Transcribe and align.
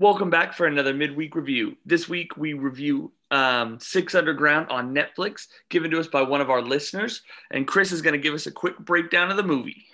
Welcome 0.00 0.30
back 0.30 0.54
for 0.54 0.66
another 0.66 0.94
midweek 0.94 1.34
review. 1.34 1.76
This 1.84 2.08
week 2.08 2.36
we 2.36 2.52
review 2.52 3.10
um, 3.32 3.80
Six 3.80 4.14
Underground 4.14 4.68
on 4.70 4.94
Netflix, 4.94 5.48
given 5.70 5.90
to 5.90 5.98
us 5.98 6.06
by 6.06 6.22
one 6.22 6.40
of 6.40 6.50
our 6.50 6.62
listeners. 6.62 7.22
And 7.50 7.66
Chris 7.66 7.90
is 7.90 8.00
going 8.00 8.12
to 8.12 8.20
give 8.20 8.32
us 8.32 8.46
a 8.46 8.52
quick 8.52 8.78
breakdown 8.78 9.28
of 9.28 9.36
the 9.36 9.42
movie. 9.42 9.86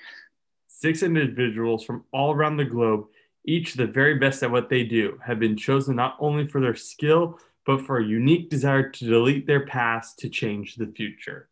Six 0.68 1.02
individuals 1.02 1.86
from 1.86 2.04
all 2.12 2.34
around 2.34 2.58
the 2.58 2.66
globe, 2.66 3.06
each 3.46 3.72
the 3.72 3.86
very 3.86 4.16
best 4.16 4.42
at 4.42 4.50
what 4.50 4.68
they 4.68 4.84
do, 4.84 5.18
have 5.24 5.38
been 5.38 5.56
chosen 5.56 5.96
not 5.96 6.18
only 6.20 6.46
for 6.46 6.60
their 6.60 6.74
skill, 6.74 7.38
but 7.64 7.80
for 7.80 7.96
a 7.96 8.04
unique 8.04 8.50
desire 8.50 8.90
to 8.90 9.06
delete 9.06 9.46
their 9.46 9.64
past 9.64 10.18
to 10.18 10.28
change 10.28 10.74
the 10.74 10.92
future. 10.94 11.48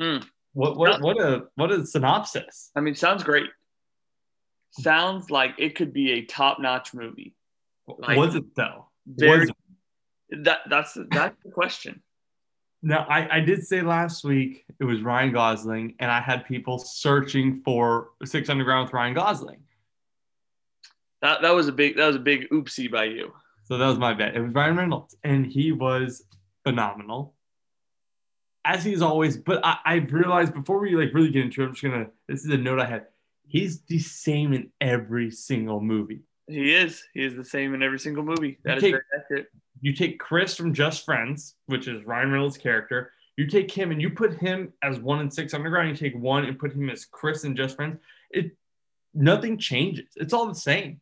Hmm. 0.00 0.18
What, 0.52 0.76
what, 0.76 1.00
what 1.00 1.20
a 1.20 1.46
what 1.56 1.72
a 1.72 1.84
synopsis. 1.84 2.70
I 2.76 2.82
mean, 2.82 2.94
sounds 2.94 3.24
great. 3.24 3.50
Sounds 4.70 5.28
like 5.28 5.56
it 5.58 5.74
could 5.74 5.92
be 5.92 6.12
a 6.12 6.24
top-notch 6.24 6.94
movie. 6.94 7.34
Like, 7.86 8.16
was 8.16 8.34
it 8.34 8.54
though? 8.54 8.86
Very, 9.06 9.40
Was 9.40 9.50
it? 9.50 10.44
that 10.44 10.60
that's 10.68 10.96
that's 11.10 11.36
the 11.44 11.50
question. 11.50 12.02
Now, 12.82 13.04
I, 13.08 13.38
I 13.38 13.40
did 13.40 13.66
say 13.66 13.80
last 13.82 14.22
week 14.22 14.64
it 14.78 14.84
was 14.84 15.02
Ryan 15.02 15.32
Gosling, 15.32 15.94
and 15.98 16.08
I 16.08 16.20
had 16.20 16.44
people 16.44 16.78
searching 16.78 17.62
for 17.64 18.10
Six 18.24 18.48
Underground 18.48 18.84
with 18.84 18.92
Ryan 18.92 19.14
Gosling. 19.14 19.60
That 21.22 21.42
that 21.42 21.50
was 21.50 21.66
a 21.66 21.72
big 21.72 21.96
that 21.96 22.06
was 22.06 22.14
a 22.14 22.20
big 22.20 22.48
oopsie 22.50 22.88
by 22.88 23.04
you. 23.04 23.32
So 23.64 23.78
that 23.78 23.86
was 23.86 23.98
my 23.98 24.14
bet. 24.14 24.36
It 24.36 24.40
was 24.40 24.52
Ryan 24.52 24.76
Reynolds, 24.76 25.16
and 25.24 25.46
he 25.46 25.72
was 25.72 26.22
phenomenal, 26.62 27.34
as 28.64 28.84
he's 28.84 29.02
always. 29.02 29.36
But 29.36 29.64
I, 29.64 29.78
I've 29.84 30.12
realized 30.12 30.54
before 30.54 30.78
we 30.78 30.94
like 30.94 31.12
really 31.12 31.30
get 31.30 31.44
into 31.44 31.62
it, 31.62 31.66
I'm 31.66 31.72
just 31.72 31.82
gonna. 31.82 32.06
This 32.28 32.44
is 32.44 32.50
a 32.50 32.58
note 32.58 32.78
I 32.78 32.86
had. 32.86 33.06
He's 33.48 33.80
the 33.82 33.98
same 33.98 34.52
in 34.52 34.70
every 34.80 35.32
single 35.32 35.80
movie. 35.80 36.25
He 36.48 36.72
is. 36.74 37.02
He 37.12 37.24
is 37.24 37.34
the 37.36 37.44
same 37.44 37.74
in 37.74 37.82
every 37.82 37.98
single 37.98 38.22
movie. 38.22 38.58
That 38.64 38.78
is 38.78 38.84
Okay. 38.84 38.90
very 38.92 39.02
accurate. 39.18 39.46
You 39.80 39.92
take 39.92 40.18
Chris 40.18 40.56
from 40.56 40.72
Just 40.72 41.04
Friends, 41.04 41.56
which 41.66 41.88
is 41.88 42.04
Ryan 42.04 42.30
Reynolds' 42.30 42.56
character. 42.56 43.12
You 43.36 43.46
take 43.46 43.70
him 43.70 43.90
and 43.90 44.00
you 44.00 44.10
put 44.10 44.34
him 44.38 44.72
as 44.82 44.98
one 44.98 45.20
in 45.20 45.30
Six 45.30 45.52
Underground. 45.54 45.88
You 45.90 45.96
take 45.96 46.16
one 46.16 46.44
and 46.44 46.58
put 46.58 46.72
him 46.72 46.88
as 46.88 47.04
Chris 47.04 47.44
in 47.44 47.54
Just 47.56 47.76
Friends. 47.76 47.98
It 48.30 48.56
nothing 49.12 49.58
changes. 49.58 50.06
It's 50.16 50.32
all 50.32 50.46
the 50.46 50.54
same. 50.54 51.00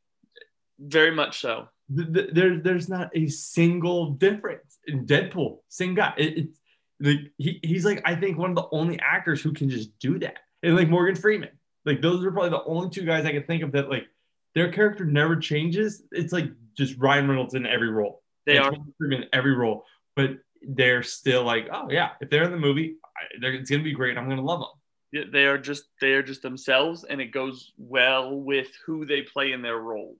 Very 0.80 1.10
much 1.12 1.40
so. 1.40 1.68
th- 1.94 2.12
th- 2.12 2.30
there, 2.32 2.58
there's 2.58 2.88
not 2.88 3.10
a 3.14 3.28
single 3.28 4.10
difference 4.10 4.78
in 4.86 5.06
Deadpool. 5.06 5.58
Same 5.68 5.94
guy. 5.94 6.14
It, 6.16 6.38
it's 6.38 6.60
like 7.00 7.32
he, 7.38 7.60
he's 7.62 7.84
like 7.84 8.02
I 8.04 8.14
think 8.16 8.38
one 8.38 8.50
of 8.50 8.56
the 8.56 8.68
only 8.72 8.98
actors 9.00 9.40
who 9.42 9.52
can 9.52 9.68
just 9.68 9.96
do 9.98 10.18
that. 10.20 10.38
And 10.62 10.74
like 10.74 10.88
Morgan 10.88 11.14
Freeman, 11.14 11.50
like 11.84 12.00
those 12.00 12.24
are 12.24 12.32
probably 12.32 12.50
the 12.50 12.64
only 12.64 12.90
two 12.90 13.04
guys 13.04 13.24
I 13.26 13.32
can 13.32 13.44
think 13.44 13.62
of 13.62 13.70
that 13.72 13.88
like 13.90 14.06
their 14.54 14.70
character 14.72 15.04
never 15.04 15.36
changes. 15.36 16.02
It's 16.12 16.32
like 16.32 16.46
just 16.76 16.98
Ryan 16.98 17.28
Reynolds 17.28 17.54
in 17.54 17.66
every 17.66 17.90
role. 17.90 18.22
They 18.46 18.56
And 18.56 18.66
are. 18.66 19.12
In 19.12 19.24
every 19.32 19.54
role, 19.54 19.84
but 20.16 20.30
they're 20.66 21.02
still 21.02 21.44
like, 21.44 21.68
oh 21.72 21.88
yeah, 21.90 22.10
if 22.20 22.30
they're 22.30 22.44
in 22.44 22.50
the 22.50 22.58
movie, 22.58 22.96
I, 23.04 23.46
it's 23.46 23.70
gonna 23.70 23.82
be 23.82 23.92
great. 23.92 24.16
I'm 24.18 24.28
gonna 24.28 24.42
love 24.42 24.60
them. 24.60 24.68
Yeah, 25.12 25.22
They 25.30 25.44
are 25.46 25.58
just 25.58 25.84
they 26.00 26.12
are 26.12 26.22
just 26.22 26.42
themselves, 26.42 27.04
and 27.04 27.20
it 27.20 27.30
goes 27.30 27.72
well 27.78 28.40
with 28.40 28.68
who 28.84 29.06
they 29.06 29.22
play 29.22 29.52
in 29.52 29.62
their 29.62 29.78
roles. 29.78 30.18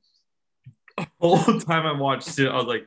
The 1.20 1.36
whole 1.36 1.60
time 1.60 1.86
I 1.86 1.92
watched 1.92 2.38
it, 2.38 2.48
I 2.48 2.54
was 2.54 2.66
like, 2.66 2.86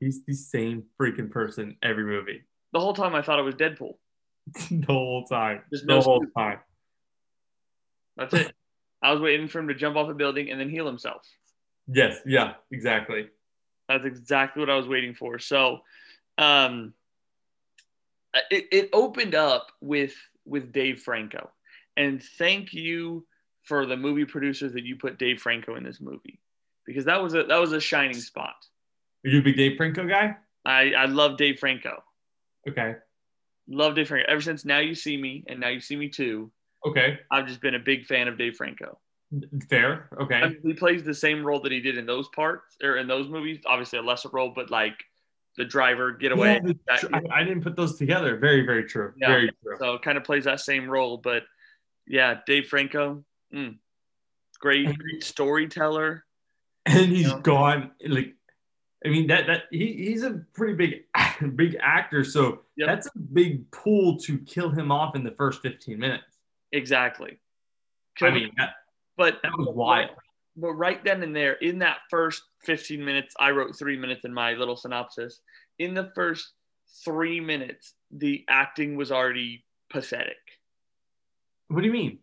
he's 0.00 0.24
the 0.24 0.32
same 0.34 0.84
freaking 1.00 1.30
person 1.30 1.76
every 1.82 2.04
movie. 2.04 2.42
The 2.72 2.80
whole 2.80 2.94
time 2.94 3.14
I 3.14 3.22
thought 3.22 3.38
it 3.38 3.42
was 3.42 3.54
Deadpool. 3.54 3.94
the 4.70 4.86
whole 4.88 5.24
time. 5.26 5.62
There's 5.70 5.82
the 5.82 5.94
no 5.94 6.00
whole 6.00 6.24
time. 6.36 6.58
That's 8.16 8.34
it. 8.34 8.52
I 9.04 9.12
was 9.12 9.20
waiting 9.20 9.48
for 9.48 9.58
him 9.58 9.68
to 9.68 9.74
jump 9.74 9.96
off 9.96 10.08
a 10.08 10.14
building 10.14 10.50
and 10.50 10.58
then 10.58 10.70
heal 10.70 10.86
himself. 10.86 11.22
Yes, 11.86 12.16
yeah, 12.24 12.54
exactly. 12.70 13.28
That's 13.86 14.06
exactly 14.06 14.60
what 14.60 14.70
I 14.70 14.76
was 14.76 14.88
waiting 14.88 15.14
for. 15.14 15.38
So, 15.38 15.80
um, 16.38 16.94
it, 18.50 18.66
it 18.72 18.90
opened 18.94 19.34
up 19.34 19.70
with 19.82 20.14
with 20.46 20.72
Dave 20.72 21.02
Franco, 21.02 21.50
and 21.98 22.22
thank 22.38 22.72
you 22.72 23.26
for 23.62 23.84
the 23.84 23.96
movie 23.96 24.24
producers 24.24 24.72
that 24.72 24.84
you 24.84 24.96
put 24.96 25.18
Dave 25.18 25.40
Franco 25.40 25.76
in 25.76 25.84
this 25.84 26.00
movie 26.00 26.40
because 26.86 27.04
that 27.04 27.22
was 27.22 27.34
a 27.34 27.44
that 27.44 27.60
was 27.60 27.72
a 27.72 27.80
shining 27.80 28.14
spot. 28.14 28.56
Are 29.24 29.28
you 29.28 29.40
a 29.40 29.42
big 29.42 29.56
Dave 29.56 29.76
Franco 29.76 30.08
guy? 30.08 30.34
I 30.64 30.92
I 30.92 31.04
love 31.04 31.36
Dave 31.36 31.58
Franco. 31.58 32.02
Okay. 32.66 32.96
Love 33.68 33.94
Dave 33.96 34.08
Franco 34.08 34.26
ever 34.30 34.40
since 34.40 34.64
Now 34.64 34.78
You 34.78 34.94
See 34.94 35.18
Me 35.18 35.44
and 35.46 35.60
Now 35.60 35.68
You 35.68 35.80
See 35.80 35.96
Me 35.96 36.08
Too. 36.08 36.50
Okay. 36.86 37.18
I've 37.30 37.46
just 37.46 37.60
been 37.60 37.74
a 37.74 37.78
big 37.78 38.06
fan 38.06 38.28
of 38.28 38.36
Dave 38.38 38.56
Franco. 38.56 38.98
Fair. 39.68 40.08
Okay. 40.20 40.36
I 40.36 40.48
mean, 40.48 40.58
he 40.62 40.74
plays 40.74 41.02
the 41.02 41.14
same 41.14 41.44
role 41.44 41.60
that 41.60 41.72
he 41.72 41.80
did 41.80 41.96
in 41.98 42.06
those 42.06 42.28
parts 42.28 42.76
or 42.82 42.96
in 42.98 43.08
those 43.08 43.28
movies. 43.28 43.60
Obviously, 43.66 43.98
a 43.98 44.02
lesser 44.02 44.28
role, 44.28 44.52
but 44.54 44.70
like 44.70 44.94
the 45.56 45.64
driver, 45.64 46.12
getaway. 46.12 46.60
Yeah, 46.64 46.72
that- 46.86 47.14
I, 47.30 47.40
I 47.40 47.44
didn't 47.44 47.62
put 47.62 47.74
those 47.76 47.96
together. 47.98 48.36
Very, 48.36 48.64
very 48.64 48.84
true. 48.84 49.12
Yeah. 49.16 49.28
Very 49.28 49.50
true. 49.62 49.76
so 49.78 49.98
kind 49.98 50.18
of 50.18 50.24
plays 50.24 50.44
that 50.44 50.60
same 50.60 50.88
role. 50.88 51.16
But 51.16 51.44
yeah, 52.06 52.40
Dave 52.46 52.66
Franco, 52.68 53.24
mm, 53.52 53.76
great, 54.60 54.86
great 54.98 55.24
storyteller. 55.24 56.24
And 56.86 57.10
he's 57.10 57.28
Yeah. 57.28 57.40
gone. 57.42 57.92
Like, 58.06 58.34
I 59.04 59.08
mean 59.08 59.26
that 59.28 59.46
that 59.48 59.62
he, 59.70 59.92
he's 59.94 60.22
a 60.22 60.42
pretty 60.54 60.74
big 60.74 61.04
big 61.56 61.76
actor. 61.80 62.24
So 62.24 62.60
Yep. 62.76 62.86
that's 62.88 63.06
a 63.06 63.18
big 63.32 63.70
pull 63.70 64.18
to 64.18 64.38
kill 64.38 64.68
him 64.70 64.90
off 64.92 65.14
in 65.16 65.22
the 65.24 65.30
first 65.32 65.62
15 65.62 65.98
minutes. 65.98 66.33
Exactly. 66.74 67.38
I 68.20 68.30
mean 68.30 68.50
that, 68.56 68.70
but 69.16 69.38
that 69.42 69.52
was 69.56 69.68
wild. 69.70 70.10
But 70.56 70.72
right 70.72 71.02
then 71.04 71.22
and 71.22 71.34
there, 71.34 71.54
in 71.54 71.78
that 71.80 71.98
first 72.10 72.42
15 72.64 73.04
minutes, 73.04 73.34
I 73.38 73.50
wrote 73.50 73.76
three 73.76 73.96
minutes 73.96 74.24
in 74.24 74.34
my 74.34 74.52
little 74.54 74.76
synopsis. 74.76 75.40
In 75.78 75.94
the 75.94 76.10
first 76.14 76.52
three 77.04 77.40
minutes, 77.40 77.94
the 78.10 78.44
acting 78.48 78.96
was 78.96 79.10
already 79.10 79.64
pathetic. 79.90 80.36
What 81.68 81.80
do 81.80 81.86
you 81.86 81.92
mean? 81.92 82.18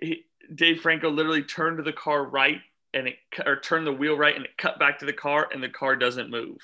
He, 0.00 0.24
Dave 0.54 0.80
Franco 0.80 1.10
literally 1.10 1.42
turned 1.42 1.76
to 1.78 1.82
the 1.82 1.92
car 1.92 2.24
right 2.24 2.60
and 2.94 3.08
it 3.08 3.16
or 3.44 3.60
turned 3.60 3.86
the 3.86 3.92
wheel 3.92 4.16
right 4.16 4.34
and 4.34 4.44
it 4.44 4.56
cut 4.56 4.78
back 4.78 4.98
to 5.00 5.06
the 5.06 5.12
car 5.12 5.48
and 5.52 5.62
the 5.62 5.68
car 5.68 5.94
doesn't 5.94 6.30
move. 6.30 6.58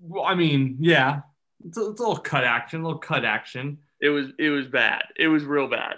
Well, 0.00 0.24
I 0.24 0.34
mean, 0.34 0.76
yeah. 0.80 1.20
It's 1.64 1.76
a, 1.76 1.90
it's 1.90 2.00
a 2.00 2.04
little 2.04 2.22
cut 2.22 2.44
action, 2.44 2.80
a 2.80 2.84
little 2.84 3.00
cut 3.00 3.24
action. 3.24 3.78
It 4.00 4.10
was 4.10 4.28
it 4.38 4.50
was 4.50 4.66
bad. 4.66 5.02
It 5.16 5.28
was 5.28 5.44
real 5.44 5.68
bad. 5.68 5.96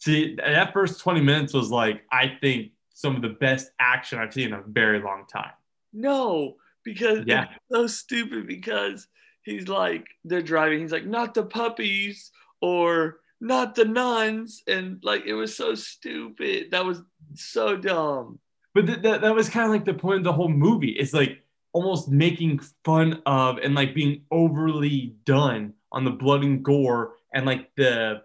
See, 0.00 0.36
that 0.36 0.72
first 0.72 1.00
20 1.00 1.20
minutes 1.20 1.54
was 1.54 1.70
like, 1.70 2.02
I 2.12 2.32
think, 2.40 2.72
some 2.92 3.16
of 3.16 3.22
the 3.22 3.30
best 3.30 3.70
action 3.80 4.18
I've 4.18 4.32
seen 4.34 4.48
in 4.48 4.52
a 4.54 4.62
very 4.66 5.00
long 5.00 5.24
time. 5.32 5.52
No, 5.92 6.56
because 6.84 7.24
Yeah. 7.26 7.46
so 7.72 7.86
stupid 7.86 8.46
because 8.46 9.08
he's 9.42 9.68
like 9.68 10.06
they're 10.24 10.42
driving, 10.42 10.80
he's 10.80 10.92
like, 10.92 11.06
not 11.06 11.34
the 11.34 11.44
puppies 11.44 12.30
or 12.60 13.20
not 13.40 13.74
the 13.74 13.84
nuns. 13.84 14.62
And 14.66 15.00
like 15.02 15.24
it 15.26 15.34
was 15.34 15.56
so 15.56 15.74
stupid. 15.74 16.70
That 16.70 16.84
was 16.84 17.02
so 17.34 17.76
dumb. 17.76 18.38
But 18.74 18.86
th- 18.86 19.02
that 19.02 19.20
that 19.22 19.34
was 19.34 19.48
kind 19.48 19.66
of 19.66 19.70
like 19.72 19.84
the 19.84 19.94
point 19.94 20.18
of 20.18 20.24
the 20.24 20.32
whole 20.32 20.48
movie. 20.48 20.90
It's 20.92 21.12
like 21.14 21.42
almost 21.72 22.08
making 22.08 22.60
fun 22.84 23.20
of 23.26 23.58
and 23.58 23.74
like 23.74 23.94
being 23.94 24.22
overly 24.30 25.14
done 25.24 25.72
on 25.92 26.04
the 26.04 26.10
blood 26.10 26.42
and 26.44 26.62
gore 26.62 27.14
and 27.34 27.44
like 27.44 27.70
the 27.76 28.22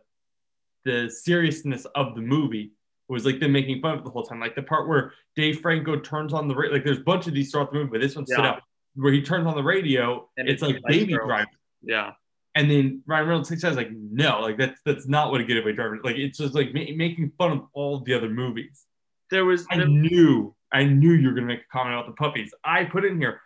the 0.86 1.10
seriousness 1.10 1.86
of 1.96 2.16
the 2.16 2.22
movie 2.22 2.72
was 3.10 3.26
like 3.26 3.40
them 3.40 3.52
making 3.52 3.82
fun 3.82 3.94
of 3.96 4.00
it 4.00 4.06
the 4.06 4.12
whole 4.12 4.24
time. 4.24 4.40
Like 4.40 4.56
the 4.56 4.64
part 4.64 4.88
where 4.88 5.12
Dave 5.36 5.60
Franco 5.60 6.00
turns 6.00 6.32
on 6.32 6.48
the 6.48 6.56
radio, 6.56 6.76
like 6.76 6.86
there's 6.86 7.00
a 7.00 7.04
bunch 7.04 7.28
of 7.28 7.34
these 7.34 7.52
throughout 7.52 7.72
the 7.72 7.80
movie, 7.80 7.90
but 7.92 8.02
this 8.02 8.16
one 8.16 8.26
stood 8.26 8.40
out 8.40 8.62
where 8.96 9.12
he 9.12 9.22
turns 9.22 9.48
on 9.48 9.56
the 9.56 9.64
radio. 9.64 10.30
And 10.38 10.48
it's 10.48 10.62
it's 10.62 10.74
like 10.74 10.82
Baby 10.88 11.14
girls. 11.14 11.28
Driver. 11.28 11.50
Yeah. 11.82 12.12
And 12.56 12.70
then 12.70 13.04
Ryan 13.06 13.28
Reynolds 13.28 13.50
says 13.50 13.76
like, 13.76 13.90
no, 13.92 14.42
like 14.42 14.58
that's 14.58 14.80
that's 14.86 15.08
not 15.08 15.32
what 15.32 15.42
a 15.42 15.44
getaway 15.44 15.74
driver. 15.74 16.00
Like 16.04 16.18
it's 16.18 16.38
just 16.38 16.54
like 16.54 16.74
ma- 16.74 16.82
making 16.96 17.32
fun 17.38 17.52
of 17.52 17.66
all 17.74 18.00
the 18.00 18.14
other 18.14 18.30
movies. 18.30 18.86
There 19.32 19.46
was 19.46 19.66
I 19.72 19.78
there, 19.78 19.88
knew, 19.88 20.56
I 20.72 20.84
knew 20.84 21.12
you 21.12 21.30
were 21.30 21.34
gonna 21.34 21.48
make 21.48 21.62
a 21.62 21.72
comment 21.72 21.96
about 21.96 22.08
the 22.08 22.14
puppies. 22.14 22.52
I 22.64 22.86
put 22.86 23.06
in 23.06 23.20
here, 23.20 23.42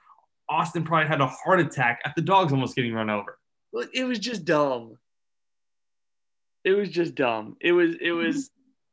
Austin 0.49 0.83
probably 0.83 1.07
had 1.07 1.21
a 1.21 1.27
heart 1.27 1.59
attack 1.59 1.99
at 2.05 2.15
the 2.15 2.21
dogs 2.21 2.51
almost 2.53 2.75
getting 2.75 2.93
run 2.93 3.09
over. 3.09 3.37
Well, 3.71 3.87
it 3.93 4.03
was 4.05 4.19
just 4.19 4.45
dumb. 4.45 4.97
It 6.63 6.71
was 6.71 6.89
just 6.89 7.15
dumb. 7.15 7.57
It 7.61 7.71
was 7.71 7.95
it 8.01 8.11
was 8.11 8.51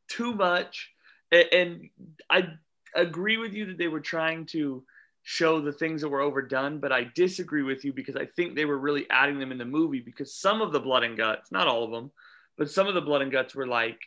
too 0.08 0.34
much, 0.34 0.90
and 1.30 1.88
I 2.28 2.48
agree 2.94 3.36
with 3.36 3.54
you 3.54 3.66
that 3.66 3.78
they 3.78 3.88
were 3.88 4.00
trying 4.00 4.46
to 4.46 4.82
show 5.22 5.60
the 5.60 5.72
things 5.72 6.00
that 6.00 6.08
were 6.08 6.20
overdone, 6.22 6.80
but 6.80 6.92
I 6.92 7.10
disagree 7.14 7.62
with 7.62 7.84
you 7.84 7.92
because 7.92 8.16
I 8.16 8.26
think 8.26 8.54
they 8.54 8.64
were 8.64 8.78
really 8.78 9.06
adding 9.10 9.38
them 9.38 9.52
in 9.52 9.58
the 9.58 9.64
movie 9.64 10.00
because 10.00 10.34
some 10.34 10.62
of 10.62 10.72
the 10.72 10.80
blood 10.80 11.04
and 11.04 11.16
guts, 11.16 11.52
not 11.52 11.68
all 11.68 11.84
of 11.84 11.90
them, 11.90 12.10
but 12.56 12.70
some 12.70 12.86
of 12.86 12.94
the 12.94 13.00
blood 13.00 13.22
and 13.22 13.30
guts 13.30 13.54
were 13.54 13.66
like 13.66 14.00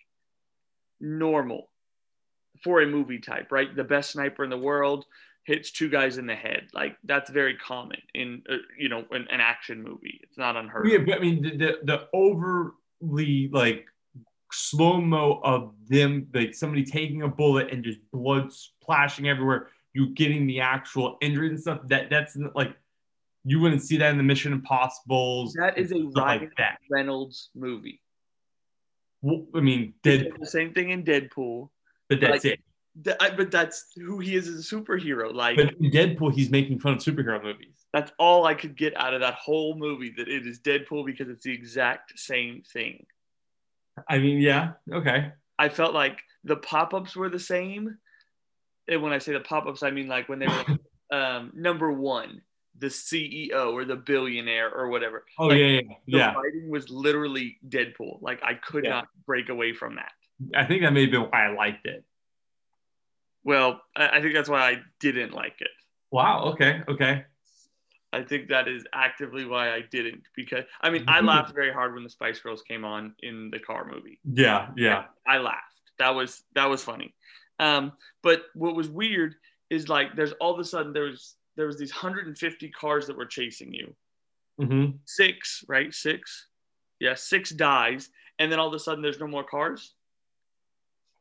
normal 1.00 1.70
for 2.64 2.82
a 2.82 2.88
movie 2.88 3.20
type, 3.20 3.52
right? 3.52 3.74
The 3.76 3.84
best 3.84 4.12
sniper 4.12 4.44
in 4.44 4.50
the 4.50 4.58
world 4.58 5.06
hits 5.46 5.72
two 5.72 5.90
guys 5.90 6.18
in 6.18 6.26
the 6.26 6.36
head. 6.36 6.68
Like 6.74 6.98
that's 7.04 7.30
very 7.30 7.58
common 7.58 8.00
in 8.14 8.44
uh, 8.50 8.58
you 8.78 8.90
know 8.90 9.06
in 9.12 9.28
an 9.30 9.40
action 9.40 9.84
movie. 9.84 10.20
It's 10.24 10.38
not 10.38 10.56
unheard 10.56 10.88
Yeah, 10.88 10.98
of. 10.98 11.06
but 11.06 11.16
I 11.16 11.20
mean 11.20 11.42
the 11.42 11.58
the, 11.58 11.78
the 11.84 12.08
overly 12.14 12.72
like 13.52 13.86
slow 14.52 15.02
mo 15.02 15.40
of 15.44 15.74
them, 15.88 16.28
like 16.34 16.54
somebody 16.54 16.84
taking 16.86 17.24
a 17.24 17.28
bullet 17.28 17.72
and 17.72 17.84
just 17.84 18.00
blood 18.12 18.52
splashing 18.52 19.28
everywhere, 19.28 19.70
you 19.94 20.10
getting 20.10 20.48
the 20.48 20.60
actual 20.62 21.18
injury 21.22 21.50
and 21.50 21.60
stuff. 21.60 21.80
That 21.88 22.10
that's 22.10 22.38
like 22.56 22.76
you 23.46 23.60
wouldn't 23.60 23.82
see 23.82 23.98
that 23.98 24.12
in 24.12 24.18
the 24.18 24.24
Mission 24.24 24.54
Impossibles. 24.54 25.54
That 25.54 25.78
is 25.78 25.92
a 25.92 26.04
Ryan 26.16 26.52
like. 26.58 26.78
Reynolds 26.90 27.50
movie. 27.56 28.02
Well, 29.22 29.46
I 29.56 29.62
mean, 29.62 29.94
Deadpool, 30.04 30.40
the 30.40 30.46
same 30.46 30.74
thing 30.74 30.90
in 30.92 31.04
Deadpool. 31.04 31.70
but 32.10 32.20
that's 32.20 32.44
like- 32.44 32.54
it. 32.54 32.60
Th- 33.04 33.16
I- 33.20 33.32
but 33.32 33.50
that's 33.52 33.92
who 33.96 34.20
he 34.20 34.36
is 34.36 34.48
as 34.48 34.72
a 34.72 34.76
superhero. 34.76 35.34
Like 35.34 35.56
But 35.58 35.74
in 35.80 35.90
Deadpool, 35.92 36.34
he's 36.34 36.50
making 36.52 36.80
fun 36.80 36.94
of 36.94 37.00
superhero 37.00 37.42
movies. 37.42 37.86
that's 37.92 38.12
all 38.20 38.46
I 38.46 38.54
could 38.54 38.76
get 38.76 38.96
out 38.98 39.14
of 39.14 39.22
that 39.22 39.36
whole 39.36 39.76
movie. 39.78 40.14
That 40.18 40.28
it 40.28 40.46
is 40.46 40.60
Deadpool 40.60 41.06
because 41.06 41.30
it's 41.30 41.44
the 41.44 41.54
exact 41.54 42.18
same 42.20 42.62
thing. 42.72 43.06
I 44.10 44.18
mean, 44.20 44.40
yeah, 44.40 44.74
okay. 44.92 45.32
I 45.60 45.70
felt 45.70 45.94
like 45.94 46.20
the 46.44 46.56
pop-ups 46.58 47.16
were 47.16 47.30
the 47.30 47.40
same. 47.40 47.98
And 48.88 49.02
when 49.02 49.14
I 49.14 49.20
say 49.20 49.34
the 49.34 49.40
pop-ups, 49.40 49.82
I 49.84 49.92
mean 49.92 50.08
like 50.08 50.28
when 50.30 50.40
they 50.40 50.48
were 50.48 50.66
um, 51.18 51.52
number 51.56 51.92
one, 51.92 52.42
the 52.80 52.88
CEO 52.88 53.72
or 53.74 53.86
the 53.86 53.96
billionaire 53.96 54.72
or 54.74 54.90
whatever. 54.90 55.26
Oh 55.40 55.48
Like, 55.48 55.60
yeah, 55.60 55.66
yeah, 55.68 55.80
The 56.08 56.18
yeah. 56.18 56.34
writing 56.34 56.70
was 56.70 56.90
literally 56.90 57.58
Deadpool. 57.70 58.22
Like 58.22 58.42
I 58.44 58.56
could 58.56 58.84
Yeah. 58.84 58.90
not 58.92 59.08
break 59.26 59.50
away 59.50 59.74
from 59.74 59.96
that. 59.96 60.12
I 60.56 60.66
think 60.66 60.82
that 60.82 60.92
may 60.94 61.02
have 61.02 61.12
been 61.12 61.22
why 61.22 61.46
I 61.48 61.54
liked 61.56 61.86
it. 61.86 62.04
Well, 63.44 63.82
I, 63.96 64.18
I 64.18 64.22
think 64.22 64.34
that's 64.34 64.50
why 64.50 64.70
I 64.72 64.82
didn't 65.00 65.34
like 65.34 65.60
it. 65.60 65.70
Wow. 66.12 66.52
Okay. 66.54 66.82
Okay. 66.88 67.26
I 68.12 68.22
think 68.22 68.50
that 68.50 68.68
is 68.68 68.86
actively 68.94 69.44
why 69.46 69.74
I 69.74 69.82
didn't 69.82 70.22
because 70.36 70.66
I 70.82 70.92
mean 70.92 71.06
I 71.08 71.20
Mhm. 71.22 71.26
laughed 71.28 71.56
very 71.56 71.74
hard 71.74 71.96
when 71.96 72.04
the 72.04 72.10
Spice 72.12 72.40
Girls 72.40 72.62
came 72.62 72.86
on 72.86 73.16
in 73.24 73.50
the 73.50 73.58
car 73.60 73.90
movie. 73.92 74.20
Yeah. 74.24 74.70
Yeah. 74.78 75.06
I 75.26 75.40
laughed. 75.40 75.92
That 75.98 76.12
was 76.14 76.44
that 76.54 76.70
was 76.70 76.84
funny. 76.84 77.16
Um, 77.60 77.94
but 78.22 78.44
what 78.54 78.76
was 78.76 78.88
weird 78.90 79.36
is 79.72 79.90
like 79.90 80.16
there's 80.16 80.34
all 80.34 80.54
of 80.54 80.60
a 80.60 80.64
sudden 80.66 80.94
there 80.94 81.04
was 81.04 81.36
there 81.56 81.66
was 81.66 81.78
these 81.80 81.92
150 81.92 82.70
cars 82.70 83.08
that 83.08 83.18
were 83.18 83.26
chasing 83.26 83.74
you. 83.74 83.96
Mm-hmm. 84.62 84.98
Six, 85.06 85.64
right? 85.68 85.92
Six. 85.94 86.48
Yeah, 87.00 87.16
six 87.16 87.50
dies, 87.50 88.10
and 88.40 88.52
then 88.52 88.60
all 88.60 88.68
of 88.68 88.74
a 88.74 88.80
sudden 88.80 89.02
there's 89.02 89.20
no 89.20 89.28
more 89.28 89.44
cars. 89.44 89.94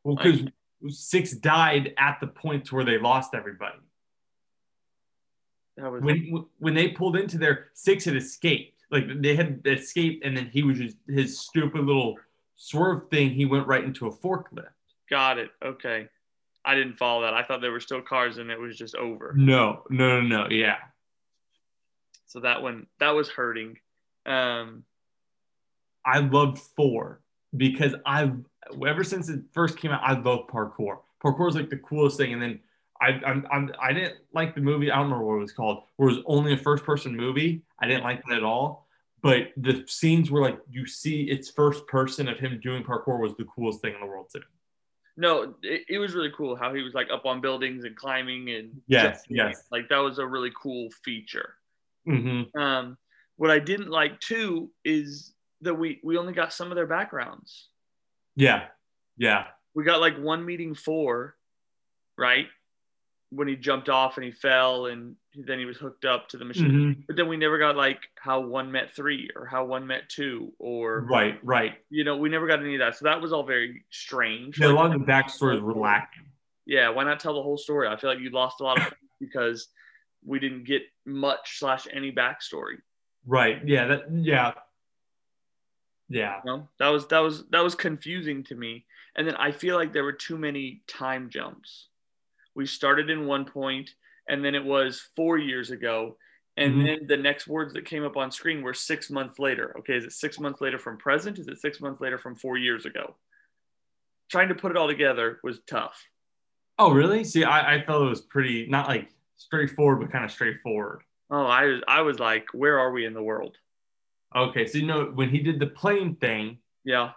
Well, 0.03 0.15
because 0.15 0.41
six 0.89 1.31
died 1.33 1.93
at 1.97 2.19
the 2.19 2.27
point 2.27 2.71
where 2.71 2.83
they 2.83 2.97
lost 2.97 3.33
everybody. 3.33 3.77
That 5.77 5.91
was 5.91 6.03
When 6.03 6.45
when 6.59 6.73
they 6.73 6.89
pulled 6.89 7.15
into 7.17 7.37
there, 7.37 7.67
six 7.73 8.05
had 8.05 8.15
escaped. 8.15 8.83
Like 8.91 9.05
they 9.21 9.35
had 9.35 9.61
escaped, 9.65 10.23
and 10.23 10.37
then 10.37 10.49
he 10.51 10.63
was 10.63 10.77
just 10.77 10.97
his 11.07 11.39
stupid 11.39 11.81
little 11.81 12.17
swerve 12.55 13.09
thing. 13.09 13.31
He 13.31 13.45
went 13.45 13.67
right 13.67 13.83
into 13.83 14.07
a 14.07 14.11
forklift. 14.11 14.67
got 15.09 15.37
it. 15.37 15.49
Okay. 15.63 16.07
I 16.65 16.75
didn't 16.75 16.97
follow 16.97 17.23
that. 17.23 17.33
I 17.33 17.43
thought 17.43 17.59
there 17.61 17.71
were 17.71 17.81
still 17.81 18.01
cars 18.01 18.37
and 18.37 18.49
it 18.49 18.59
was 18.59 18.77
just 18.77 18.95
over. 18.95 19.33
No, 19.35 19.83
no, 19.89 20.21
no, 20.21 20.43
no. 20.43 20.49
Yeah. 20.49 20.77
So 22.25 22.39
that 22.39 22.61
one 22.61 22.87
that 22.99 23.11
was 23.11 23.29
hurting. 23.29 23.77
Um, 24.25 24.85
I 26.05 26.19
loved 26.19 26.57
four 26.57 27.19
because 27.55 27.95
I've 28.05 28.37
ever 28.87 29.03
since 29.03 29.29
it 29.29 29.41
first 29.53 29.77
came 29.77 29.91
out, 29.91 30.01
I 30.03 30.13
loved 30.19 30.49
parkour. 30.49 30.99
Parkour 31.23 31.49
is 31.49 31.55
like 31.55 31.69
the 31.69 31.77
coolest 31.77 32.17
thing. 32.17 32.33
And 32.33 32.41
then 32.41 32.59
I 33.01 33.19
I'm, 33.25 33.45
I'm 33.51 33.71
I 33.81 33.93
didn't 33.93 34.15
like 34.33 34.55
the 34.55 34.61
movie. 34.61 34.91
I 34.91 34.95
don't 34.95 35.05
remember 35.05 35.25
what 35.25 35.35
it 35.35 35.39
was 35.41 35.51
called. 35.53 35.83
Where 35.97 36.09
it 36.09 36.15
was 36.15 36.23
only 36.25 36.53
a 36.53 36.57
first 36.57 36.83
person 36.83 37.15
movie. 37.15 37.63
I 37.79 37.87
didn't 37.87 38.03
like 38.03 38.23
that 38.27 38.37
at 38.37 38.43
all. 38.43 38.87
But 39.21 39.53
the 39.55 39.85
scenes 39.87 40.29
where 40.31 40.43
like 40.43 40.59
you 40.69 40.85
see 40.85 41.23
it's 41.23 41.49
first 41.49 41.87
person 41.87 42.27
of 42.27 42.39
him 42.39 42.59
doing 42.61 42.83
parkour 42.83 43.19
was 43.21 43.35
the 43.37 43.45
coolest 43.45 43.81
thing 43.81 43.93
in 43.93 44.01
the 44.01 44.05
world 44.05 44.27
too. 44.33 44.41
no, 45.15 45.53
it, 45.61 45.83
it 45.87 45.97
was 45.99 46.13
really 46.13 46.31
cool 46.35 46.55
how 46.55 46.73
he 46.73 46.81
was 46.81 46.93
like 46.93 47.07
up 47.11 47.25
on 47.25 47.39
buildings 47.39 47.85
and 47.85 47.95
climbing 47.95 48.49
and 48.49 48.81
Yes, 48.87 49.21
yes. 49.29 49.63
like 49.71 49.87
that 49.89 49.97
was 49.99 50.17
a 50.19 50.25
really 50.25 50.51
cool 50.61 50.89
feature. 51.05 51.53
Mm-hmm. 52.07 52.59
Um, 52.59 52.97
what 53.37 53.49
I 53.51 53.59
didn't 53.59 53.89
like 53.89 54.19
too 54.19 54.71
is 54.83 55.33
that 55.63 55.73
we 55.75 55.99
we 56.03 56.17
only 56.17 56.33
got 56.33 56.53
some 56.53 56.71
of 56.71 56.75
their 56.75 56.87
backgrounds. 56.87 57.67
Yeah, 58.35 58.65
yeah, 59.17 59.45
We 59.75 59.83
got 59.83 59.99
like 60.01 60.17
one 60.17 60.45
meeting 60.45 60.73
four, 60.75 61.35
right? 62.17 62.47
When 63.29 63.47
he 63.47 63.55
jumped 63.55 63.89
off 63.89 64.17
and 64.17 64.23
he 64.23 64.31
fell 64.31 64.85
and 64.87 65.15
then 65.35 65.57
he 65.57 65.65
was 65.65 65.77
hooked 65.77 66.05
up 66.05 66.29
to 66.29 66.37
the 66.37 66.45
machine. 66.45 66.71
Mhm. 66.71 67.03
But 67.07 67.15
then 67.15 67.27
we 67.27 67.37
never 67.37 67.57
got 67.57 67.75
like 67.75 67.99
how 68.15 68.39
one 68.41 68.71
met 68.71 68.95
three 68.95 69.29
or 69.35 69.45
how 69.45 69.65
one 69.65 69.87
met 69.87 70.07
two 70.09 70.53
or 70.59 71.01
right, 71.01 71.39
right. 71.43 71.73
you 71.89 72.03
know 72.03 72.17
we 72.17 72.29
never 72.29 72.45
got 72.47 72.59
any 72.59 72.75
of 72.75 72.79
that. 72.79 72.95
So 72.95 73.05
that 73.05 73.21
was 73.21 73.33
all 73.33 73.43
very 73.43 73.83
strange. 73.89 74.59
Yeah, 74.59 74.67
a 74.67 74.73
lot 74.73 74.93
of 74.93 74.99
the 74.99 75.05
backstories 75.05 75.61
were 75.61 75.73
lacking. 75.73 76.25
yeah, 76.65 76.89
why 76.89 77.03
not 77.03 77.19
tell 77.19 77.33
the 77.33 77.41
whole 77.43 77.57
story? 77.57 77.87
I 77.87 77.95
feel 77.97 78.09
like 78.11 78.19
you 78.19 78.29
lost 78.29 78.61
a 78.61 78.63
lot 78.63 78.79
of 78.79 78.93
because 79.19 79.67
we 80.25 80.39
didn't 80.39 80.63
get 80.65 80.83
much 81.05 81.59
slash 81.59 81.87
any 81.91 82.11
backstory. 82.11 82.77
Right. 83.25 83.61
Yeah. 83.67 83.85
That. 83.87 84.03
Yeah. 84.11 84.53
Yeah. 86.13 86.37
You 86.45 86.51
know? 86.51 86.69
That 86.79 86.89
was 86.89 87.07
that 87.07 87.19
was 87.19 87.45
that 87.47 87.63
was 87.63 87.75
confusing 87.75 88.43
to 88.45 88.55
me. 88.55 88.85
And 89.15 89.27
then 89.27 89.35
I 89.35 89.51
feel 89.51 89.75
like 89.75 89.93
there 89.93 90.03
were 90.03 90.13
too 90.13 90.37
many 90.37 90.81
time 90.87 91.29
jumps. 91.29 91.87
We 92.55 92.65
started 92.65 93.09
in 93.09 93.25
one 93.25 93.45
point, 93.45 93.89
and 94.27 94.43
then 94.45 94.55
it 94.55 94.63
was 94.63 95.09
four 95.15 95.37
years 95.37 95.71
ago, 95.71 96.17
and 96.57 96.75
Mhm. 96.75 96.83
then 96.85 97.07
the 97.07 97.17
next 97.17 97.47
words 97.47 97.73
that 97.73 97.85
came 97.85 98.03
up 98.03 98.15
on 98.17 98.31
screen 98.31 98.61
were 98.61 98.73
six 98.73 99.09
months 99.09 99.39
later. 99.39 99.75
Okay, 99.79 99.95
is 99.97 100.05
it 100.05 100.13
six 100.13 100.39
months 100.39 100.61
later 100.61 100.77
from 100.77 100.97
present? 100.97 101.39
Is 101.39 101.47
it 101.47 101.59
six 101.59 101.81
months 101.81 101.99
later 101.99 102.17
from 102.17 102.35
four 102.35 102.57
years 102.57 102.85
ago? 102.85 103.15
Trying 104.29 104.49
to 104.49 104.55
put 104.55 104.71
it 104.71 104.77
all 104.77 104.87
together 104.87 105.39
was 105.43 105.59
tough. 105.67 106.07
Oh, 106.79 106.91
really? 106.91 107.23
See, 107.23 107.43
I, 107.43 107.75
I 107.75 107.85
felt 107.85 108.03
it 108.03 108.09
was 108.09 108.21
pretty 108.21 108.67
not 108.67 108.87
like 108.87 109.09
straightforward, 109.35 109.99
but 109.99 110.11
kind 110.11 110.25
of 110.25 110.31
straightforward. 110.31 111.01
Oh, 111.29 111.45
I 111.45 111.65
was 111.65 111.81
I 111.87 112.01
was 112.01 112.19
like, 112.19 112.45
where 112.53 112.79
are 112.79 112.91
we 112.91 113.05
in 113.05 113.13
the 113.13 113.21
world? 113.23 113.57
Okay, 114.35 114.65
so 114.65 114.77
you 114.77 114.85
know 114.85 115.05
when 115.13 115.29
he 115.29 115.39
did 115.39 115.59
the 115.59 115.67
plane 115.67 116.15
thing, 116.15 116.59
Yeah, 116.85 117.11